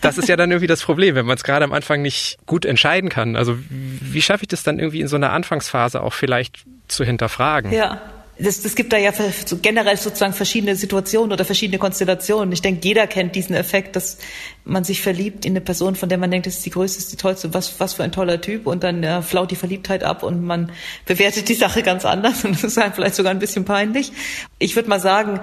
das 0.00 0.18
ist 0.18 0.28
ja 0.28 0.36
dann 0.36 0.50
irgendwie 0.50 0.66
das 0.66 0.82
Problem, 0.82 1.14
wenn 1.14 1.26
man 1.26 1.36
es 1.36 1.44
gerade 1.44 1.64
am 1.64 1.72
Anfang 1.72 2.02
nicht 2.02 2.38
gut 2.46 2.64
entscheiden 2.64 3.10
kann. 3.10 3.36
Also 3.36 3.58
wie 3.68 4.22
schaffe 4.22 4.44
ich 4.44 4.48
das 4.48 4.62
dann 4.62 4.78
irgendwie 4.78 5.00
in 5.00 5.08
so 5.08 5.16
einer 5.16 5.32
Anfangsphase 5.32 6.02
auch 6.02 6.14
vielleicht 6.14 6.64
zu 6.88 7.04
hinterfragen? 7.04 7.72
Ja. 7.72 8.00
Das, 8.42 8.62
das 8.62 8.74
gibt 8.74 8.90
da 8.94 8.96
ja 8.96 9.12
generell 9.60 9.98
sozusagen 9.98 10.32
verschiedene 10.32 10.74
Situationen 10.74 11.30
oder 11.30 11.44
verschiedene 11.44 11.78
Konstellationen. 11.78 12.50
Ich 12.52 12.62
denke, 12.62 12.88
jeder 12.88 13.06
kennt 13.06 13.34
diesen 13.34 13.54
Effekt, 13.54 13.96
dass 13.96 14.16
man 14.64 14.82
sich 14.82 15.02
verliebt 15.02 15.44
in 15.44 15.52
eine 15.52 15.60
Person, 15.60 15.94
von 15.94 16.08
der 16.08 16.16
man 16.16 16.30
denkt, 16.30 16.46
das 16.46 16.54
ist 16.54 16.64
die 16.64 16.70
größte, 16.70 17.10
die 17.10 17.16
tollste, 17.16 17.52
was, 17.52 17.78
was 17.80 17.92
für 17.92 18.02
ein 18.02 18.12
toller 18.12 18.40
Typ 18.40 18.66
und 18.66 18.82
dann 18.82 19.02
äh, 19.02 19.20
flaut 19.20 19.50
die 19.50 19.56
Verliebtheit 19.56 20.04
ab 20.04 20.22
und 20.22 20.42
man 20.42 20.72
bewertet 21.04 21.50
die 21.50 21.54
Sache 21.54 21.82
ganz 21.82 22.06
anders 22.06 22.42
und 22.44 22.54
das 22.54 22.64
ist 22.64 22.78
halt 22.78 22.94
vielleicht 22.94 23.14
sogar 23.14 23.30
ein 23.30 23.40
bisschen 23.40 23.66
peinlich. 23.66 24.10
Ich 24.58 24.74
würde 24.74 24.88
mal 24.88 25.00
sagen, 25.00 25.40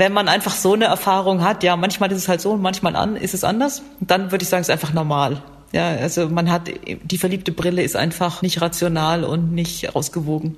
wenn 0.00 0.12
man 0.12 0.28
einfach 0.28 0.52
so 0.52 0.74
eine 0.74 0.86
Erfahrung 0.86 1.44
hat, 1.44 1.62
ja, 1.62 1.76
manchmal 1.76 2.10
ist 2.10 2.18
es 2.18 2.28
halt 2.28 2.40
so 2.40 2.50
und 2.50 2.62
manchmal 2.62 2.96
an, 2.96 3.14
ist 3.14 3.34
es 3.34 3.44
anders, 3.44 3.82
dann 4.00 4.32
würde 4.32 4.42
ich 4.42 4.48
sagen, 4.48 4.62
es 4.62 4.68
ist 4.68 4.72
einfach 4.72 4.92
normal. 4.92 5.42
Ja, 5.72 5.90
also 5.90 6.28
man 6.28 6.50
hat, 6.50 6.62
die 7.04 7.18
verliebte 7.18 7.52
Brille 7.52 7.82
ist 7.84 7.94
einfach 7.94 8.42
nicht 8.42 8.60
rational 8.60 9.22
und 9.22 9.52
nicht 9.52 9.94
ausgewogen. 9.94 10.56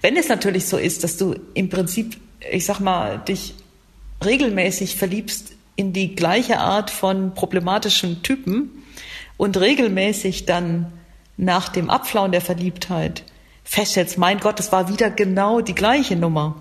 Wenn 0.00 0.16
es 0.16 0.28
natürlich 0.28 0.66
so 0.66 0.76
ist, 0.76 1.04
dass 1.04 1.16
du 1.16 1.36
im 1.54 1.68
Prinzip, 1.68 2.16
ich 2.50 2.66
sag 2.66 2.80
mal, 2.80 3.18
dich 3.18 3.54
regelmäßig 4.24 4.96
verliebst 4.96 5.52
in 5.76 5.92
die 5.92 6.16
gleiche 6.16 6.58
Art 6.58 6.90
von 6.90 7.32
problematischen 7.34 8.24
Typen, 8.24 8.80
und 9.40 9.58
regelmäßig 9.58 10.44
dann 10.44 10.92
nach 11.38 11.70
dem 11.70 11.88
Abflauen 11.88 12.30
der 12.30 12.42
Verliebtheit 12.42 13.24
feststellst, 13.64 14.18
mein 14.18 14.38
Gott, 14.38 14.58
das 14.58 14.70
war 14.70 14.90
wieder 14.90 15.08
genau 15.08 15.62
die 15.62 15.74
gleiche 15.74 16.14
Nummer. 16.14 16.56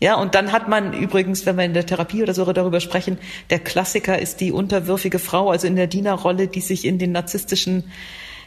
Ja, 0.00 0.14
und 0.14 0.34
dann 0.34 0.50
hat 0.52 0.66
man 0.66 0.94
übrigens, 0.94 1.44
wenn 1.44 1.56
wir 1.56 1.64
in 1.64 1.74
der 1.74 1.84
Therapie 1.84 2.22
oder 2.22 2.32
so 2.32 2.50
darüber 2.52 2.80
sprechen, 2.80 3.18
der 3.50 3.58
Klassiker 3.58 4.18
ist 4.18 4.40
die 4.40 4.50
unterwürfige 4.50 5.18
Frau, 5.18 5.50
also 5.50 5.66
in 5.66 5.76
der 5.76 5.86
Dienerrolle, 5.86 6.48
die 6.48 6.62
sich 6.62 6.86
in 6.86 6.98
den 6.98 7.12
narzisstischen 7.12 7.84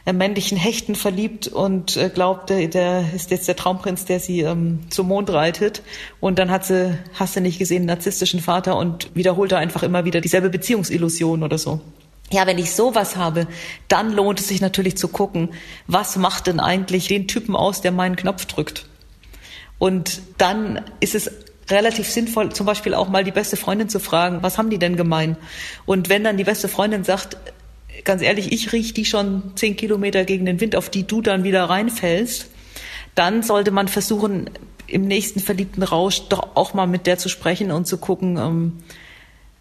äh, 0.05 0.13
männlichen 0.13 0.57
Hechten 0.57 0.95
verliebt 0.95 1.47
und 1.47 1.95
äh, 1.95 2.09
glaubte, 2.09 2.67
der 2.67 3.05
ist 3.15 3.29
jetzt 3.29 3.47
der 3.47 3.55
Traumprinz, 3.55 4.03
der 4.03 4.19
sie 4.19 4.41
ähm, 4.41 4.79
zum 4.89 5.07
Mond 5.07 5.29
reitet. 5.29 5.83
Und 6.19 6.39
dann 6.39 6.49
hat 6.49 6.65
sie, 6.65 6.97
hast 7.13 7.35
du 7.35 7.41
nicht 7.41 7.59
gesehen, 7.59 7.85
narzisstischen 7.85 8.41
Vater 8.41 8.75
und 8.75 9.15
wiederholte 9.15 9.55
einfach 9.55 9.83
immer 9.83 10.05
wieder 10.05 10.21
dieselbe 10.21 10.49
Beziehungsillusion 10.49 11.43
oder 11.43 11.59
so. 11.59 11.79
Ja, 12.31 12.47
wenn 12.47 12.57
ich 12.57 12.71
sowas 12.71 13.15
habe, 13.15 13.47
dann 13.87 14.11
lohnt 14.11 14.39
es 14.39 14.47
sich 14.47 14.59
natürlich 14.59 14.97
zu 14.97 15.07
gucken, 15.07 15.49
was 15.85 16.15
macht 16.15 16.47
denn 16.47 16.59
eigentlich 16.59 17.07
den 17.07 17.27
Typen 17.27 17.55
aus, 17.55 17.81
der 17.81 17.91
meinen 17.91 18.15
Knopf 18.15 18.45
drückt. 18.45 18.87
Und 19.77 20.21
dann 20.37 20.81
ist 20.99 21.13
es 21.15 21.29
relativ 21.69 22.09
sinnvoll, 22.09 22.51
zum 22.51 22.65
Beispiel 22.65 22.93
auch 22.93 23.09
mal 23.09 23.23
die 23.23 23.31
beste 23.31 23.57
Freundin 23.57 23.89
zu 23.89 23.99
fragen, 23.99 24.39
was 24.41 24.57
haben 24.57 24.69
die 24.69 24.79
denn 24.79 24.95
gemein? 24.95 25.37
Und 25.85 26.09
wenn 26.09 26.23
dann 26.23 26.37
die 26.37 26.43
beste 26.43 26.67
Freundin 26.67 27.03
sagt, 27.03 27.37
ganz 28.03 28.21
ehrlich, 28.21 28.51
ich 28.51 28.71
riech 28.73 28.93
die 28.93 29.05
schon 29.05 29.53
zehn 29.55 29.75
Kilometer 29.75 30.25
gegen 30.25 30.45
den 30.45 30.59
Wind, 30.59 30.75
auf 30.75 30.89
die 30.89 31.05
du 31.05 31.21
dann 31.21 31.43
wieder 31.43 31.65
reinfällst, 31.65 32.49
dann 33.15 33.43
sollte 33.43 33.71
man 33.71 33.87
versuchen, 33.87 34.49
im 34.87 35.07
nächsten 35.07 35.39
verliebten 35.39 35.83
Rausch 35.83 36.27
doch 36.29 36.55
auch 36.55 36.73
mal 36.73 36.87
mit 36.87 37.07
der 37.07 37.17
zu 37.17 37.29
sprechen 37.29 37.71
und 37.71 37.87
zu 37.87 37.97
gucken, 37.97 38.37
ähm, 38.37 38.83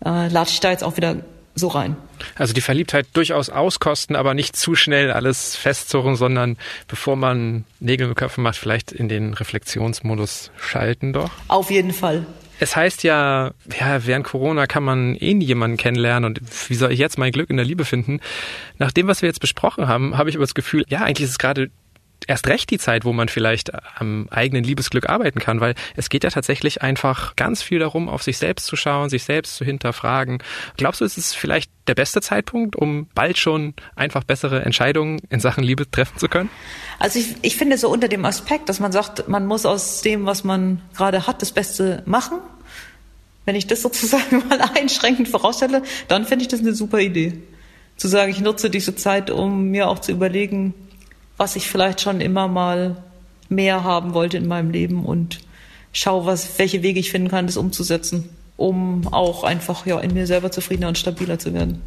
äh, 0.04 0.28
lade 0.28 0.50
ich 0.50 0.60
da 0.60 0.70
jetzt 0.70 0.84
auch 0.84 0.96
wieder 0.96 1.16
so 1.54 1.68
rein. 1.68 1.96
Also 2.34 2.54
die 2.54 2.60
Verliebtheit 2.60 3.06
durchaus 3.12 3.50
auskosten, 3.50 4.16
aber 4.16 4.34
nicht 4.34 4.56
zu 4.56 4.74
schnell 4.74 5.10
alles 5.10 5.56
festzurren, 5.56 6.16
sondern 6.16 6.56
bevor 6.88 7.16
man 7.16 7.64
Nägel 7.80 8.08
mit 8.08 8.16
Köpfen 8.16 8.42
macht, 8.42 8.56
vielleicht 8.56 8.92
in 8.92 9.08
den 9.08 9.34
Reflexionsmodus 9.34 10.50
schalten 10.58 11.12
doch. 11.12 11.30
Auf 11.48 11.70
jeden 11.70 11.92
Fall. 11.92 12.26
Es 12.60 12.76
heißt 12.76 13.02
ja, 13.02 13.52
ja, 13.78 14.06
während 14.06 14.24
Corona 14.24 14.66
kann 14.68 14.84
man 14.84 15.16
eh 15.16 15.34
nie 15.34 15.46
jemanden 15.46 15.76
kennenlernen 15.76 16.30
und 16.30 16.70
wie 16.70 16.76
soll 16.76 16.92
ich 16.92 16.98
jetzt 17.00 17.18
mein 17.18 17.32
Glück 17.32 17.50
in 17.50 17.56
der 17.56 17.66
Liebe 17.66 17.84
finden? 17.84 18.20
Nach 18.78 18.92
dem, 18.92 19.08
was 19.08 19.20
wir 19.20 19.28
jetzt 19.28 19.40
besprochen 19.40 19.88
haben, 19.88 20.16
habe 20.16 20.30
ich 20.30 20.36
aber 20.36 20.44
das 20.44 20.54
Gefühl, 20.54 20.84
ja, 20.88 21.00
eigentlich 21.00 21.24
ist 21.24 21.30
es 21.30 21.38
gerade 21.38 21.70
erst 22.28 22.46
recht 22.48 22.70
die 22.70 22.78
Zeit, 22.78 23.04
wo 23.04 23.12
man 23.12 23.28
vielleicht 23.28 23.70
am 23.98 24.28
eigenen 24.30 24.64
Liebesglück 24.64 25.08
arbeiten 25.08 25.38
kann, 25.38 25.60
weil 25.60 25.74
es 25.96 26.08
geht 26.08 26.24
ja 26.24 26.30
tatsächlich 26.30 26.82
einfach 26.82 27.36
ganz 27.36 27.62
viel 27.62 27.78
darum, 27.78 28.08
auf 28.08 28.22
sich 28.22 28.38
selbst 28.38 28.66
zu 28.66 28.76
schauen, 28.76 29.08
sich 29.08 29.24
selbst 29.24 29.56
zu 29.56 29.64
hinterfragen. 29.64 30.42
Glaubst 30.76 31.00
du, 31.00 31.04
ist 31.04 31.18
es 31.18 31.34
vielleicht 31.34 31.70
der 31.88 31.94
beste 31.94 32.20
Zeitpunkt, 32.20 32.76
um 32.76 33.06
bald 33.14 33.38
schon 33.38 33.74
einfach 33.96 34.24
bessere 34.24 34.62
Entscheidungen 34.62 35.20
in 35.30 35.40
Sachen 35.40 35.64
Liebe 35.64 35.90
treffen 35.90 36.18
zu 36.18 36.28
können? 36.28 36.50
Also 36.98 37.18
ich, 37.18 37.34
ich 37.42 37.56
finde 37.56 37.78
so 37.78 37.88
unter 37.88 38.08
dem 38.08 38.24
Aspekt, 38.24 38.68
dass 38.68 38.80
man 38.80 38.92
sagt, 38.92 39.28
man 39.28 39.46
muss 39.46 39.66
aus 39.66 40.02
dem, 40.02 40.26
was 40.26 40.44
man 40.44 40.80
gerade 40.94 41.26
hat, 41.26 41.42
das 41.42 41.52
Beste 41.52 42.02
machen. 42.06 42.38
Wenn 43.44 43.56
ich 43.56 43.66
das 43.66 43.82
sozusagen 43.82 44.42
mal 44.48 44.60
einschränkend 44.60 45.28
vorausstelle, 45.28 45.82
dann 46.08 46.24
finde 46.26 46.42
ich 46.42 46.48
das 46.48 46.60
eine 46.60 46.74
super 46.74 47.00
Idee. 47.00 47.34
Zu 47.96 48.08
sagen, 48.08 48.30
ich 48.30 48.40
nutze 48.40 48.70
diese 48.70 48.96
Zeit, 48.96 49.30
um 49.30 49.66
mir 49.70 49.88
auch 49.88 49.98
zu 49.98 50.12
überlegen, 50.12 50.74
was 51.36 51.56
ich 51.56 51.68
vielleicht 51.68 52.00
schon 52.00 52.20
immer 52.20 52.48
mal 52.48 52.96
mehr 53.48 53.84
haben 53.84 54.14
wollte 54.14 54.36
in 54.36 54.48
meinem 54.48 54.70
Leben 54.70 55.04
und 55.04 55.40
schaue, 55.92 56.26
was, 56.26 56.58
welche 56.58 56.82
Wege 56.82 57.00
ich 57.00 57.10
finden 57.10 57.28
kann, 57.28 57.46
das 57.46 57.56
umzusetzen, 57.56 58.28
um 58.56 59.08
auch 59.12 59.44
einfach 59.44 59.86
ja, 59.86 60.00
in 60.00 60.14
mir 60.14 60.26
selber 60.26 60.50
zufriedener 60.50 60.88
und 60.88 60.98
stabiler 60.98 61.38
zu 61.38 61.52
werden. 61.54 61.82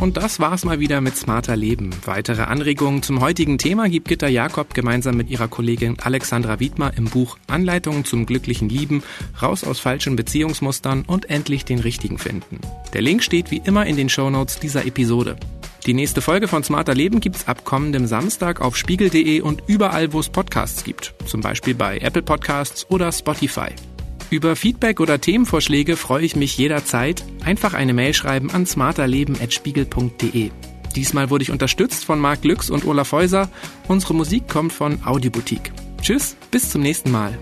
Und 0.00 0.16
das 0.16 0.38
war's 0.38 0.64
mal 0.64 0.78
wieder 0.78 1.00
mit 1.00 1.16
Smarter 1.16 1.56
Leben. 1.56 1.90
Weitere 2.04 2.42
Anregungen 2.42 3.02
zum 3.02 3.20
heutigen 3.20 3.58
Thema 3.58 3.88
gibt 3.88 4.06
Gitta 4.06 4.28
Jakob 4.28 4.72
gemeinsam 4.72 5.16
mit 5.16 5.28
ihrer 5.28 5.48
Kollegin 5.48 5.96
Alexandra 6.00 6.60
Wiedmer 6.60 6.92
im 6.96 7.06
Buch 7.06 7.36
Anleitungen 7.48 8.04
zum 8.04 8.24
glücklichen 8.24 8.68
Lieben, 8.68 9.02
raus 9.42 9.64
aus 9.64 9.80
falschen 9.80 10.14
Beziehungsmustern 10.14 11.02
und 11.04 11.28
endlich 11.30 11.64
den 11.64 11.80
richtigen 11.80 12.18
finden. 12.18 12.60
Der 12.92 13.02
Link 13.02 13.24
steht 13.24 13.50
wie 13.50 13.60
immer 13.64 13.86
in 13.86 13.96
den 13.96 14.08
Shownotes 14.08 14.60
dieser 14.60 14.86
Episode. 14.86 15.36
Die 15.86 15.94
nächste 15.94 16.20
Folge 16.20 16.48
von 16.48 16.62
Smarter 16.62 16.94
Leben 16.94 17.20
gibt's 17.20 17.48
ab 17.48 17.64
kommendem 17.64 18.06
Samstag 18.06 18.60
auf 18.60 18.76
spiegel.de 18.76 19.40
und 19.40 19.62
überall, 19.66 20.12
wo 20.12 20.20
es 20.20 20.28
Podcasts 20.28 20.84
gibt. 20.84 21.14
Zum 21.26 21.40
Beispiel 21.40 21.74
bei 21.74 21.98
Apple 21.98 22.22
Podcasts 22.22 22.86
oder 22.90 23.10
Spotify. 23.12 23.68
Über 24.30 24.56
Feedback 24.56 25.00
oder 25.00 25.20
Themenvorschläge 25.20 25.96
freue 25.96 26.24
ich 26.24 26.36
mich 26.36 26.58
jederzeit. 26.58 27.24
Einfach 27.44 27.72
eine 27.72 27.94
Mail 27.94 28.12
schreiben 28.12 28.50
an 28.50 28.66
smarterleben.spiegel.de. 28.66 30.50
Diesmal 30.94 31.30
wurde 31.30 31.44
ich 31.44 31.50
unterstützt 31.50 32.04
von 32.04 32.18
Marc 32.18 32.44
Lüx 32.44 32.70
und 32.70 32.84
Olaf 32.84 33.12
Häuser. 33.12 33.48
Unsere 33.86 34.14
Musik 34.14 34.48
kommt 34.48 34.72
von 34.72 35.02
Audioboutique. 35.04 35.72
Tschüss, 36.02 36.36
bis 36.50 36.70
zum 36.70 36.82
nächsten 36.82 37.10
Mal. 37.10 37.38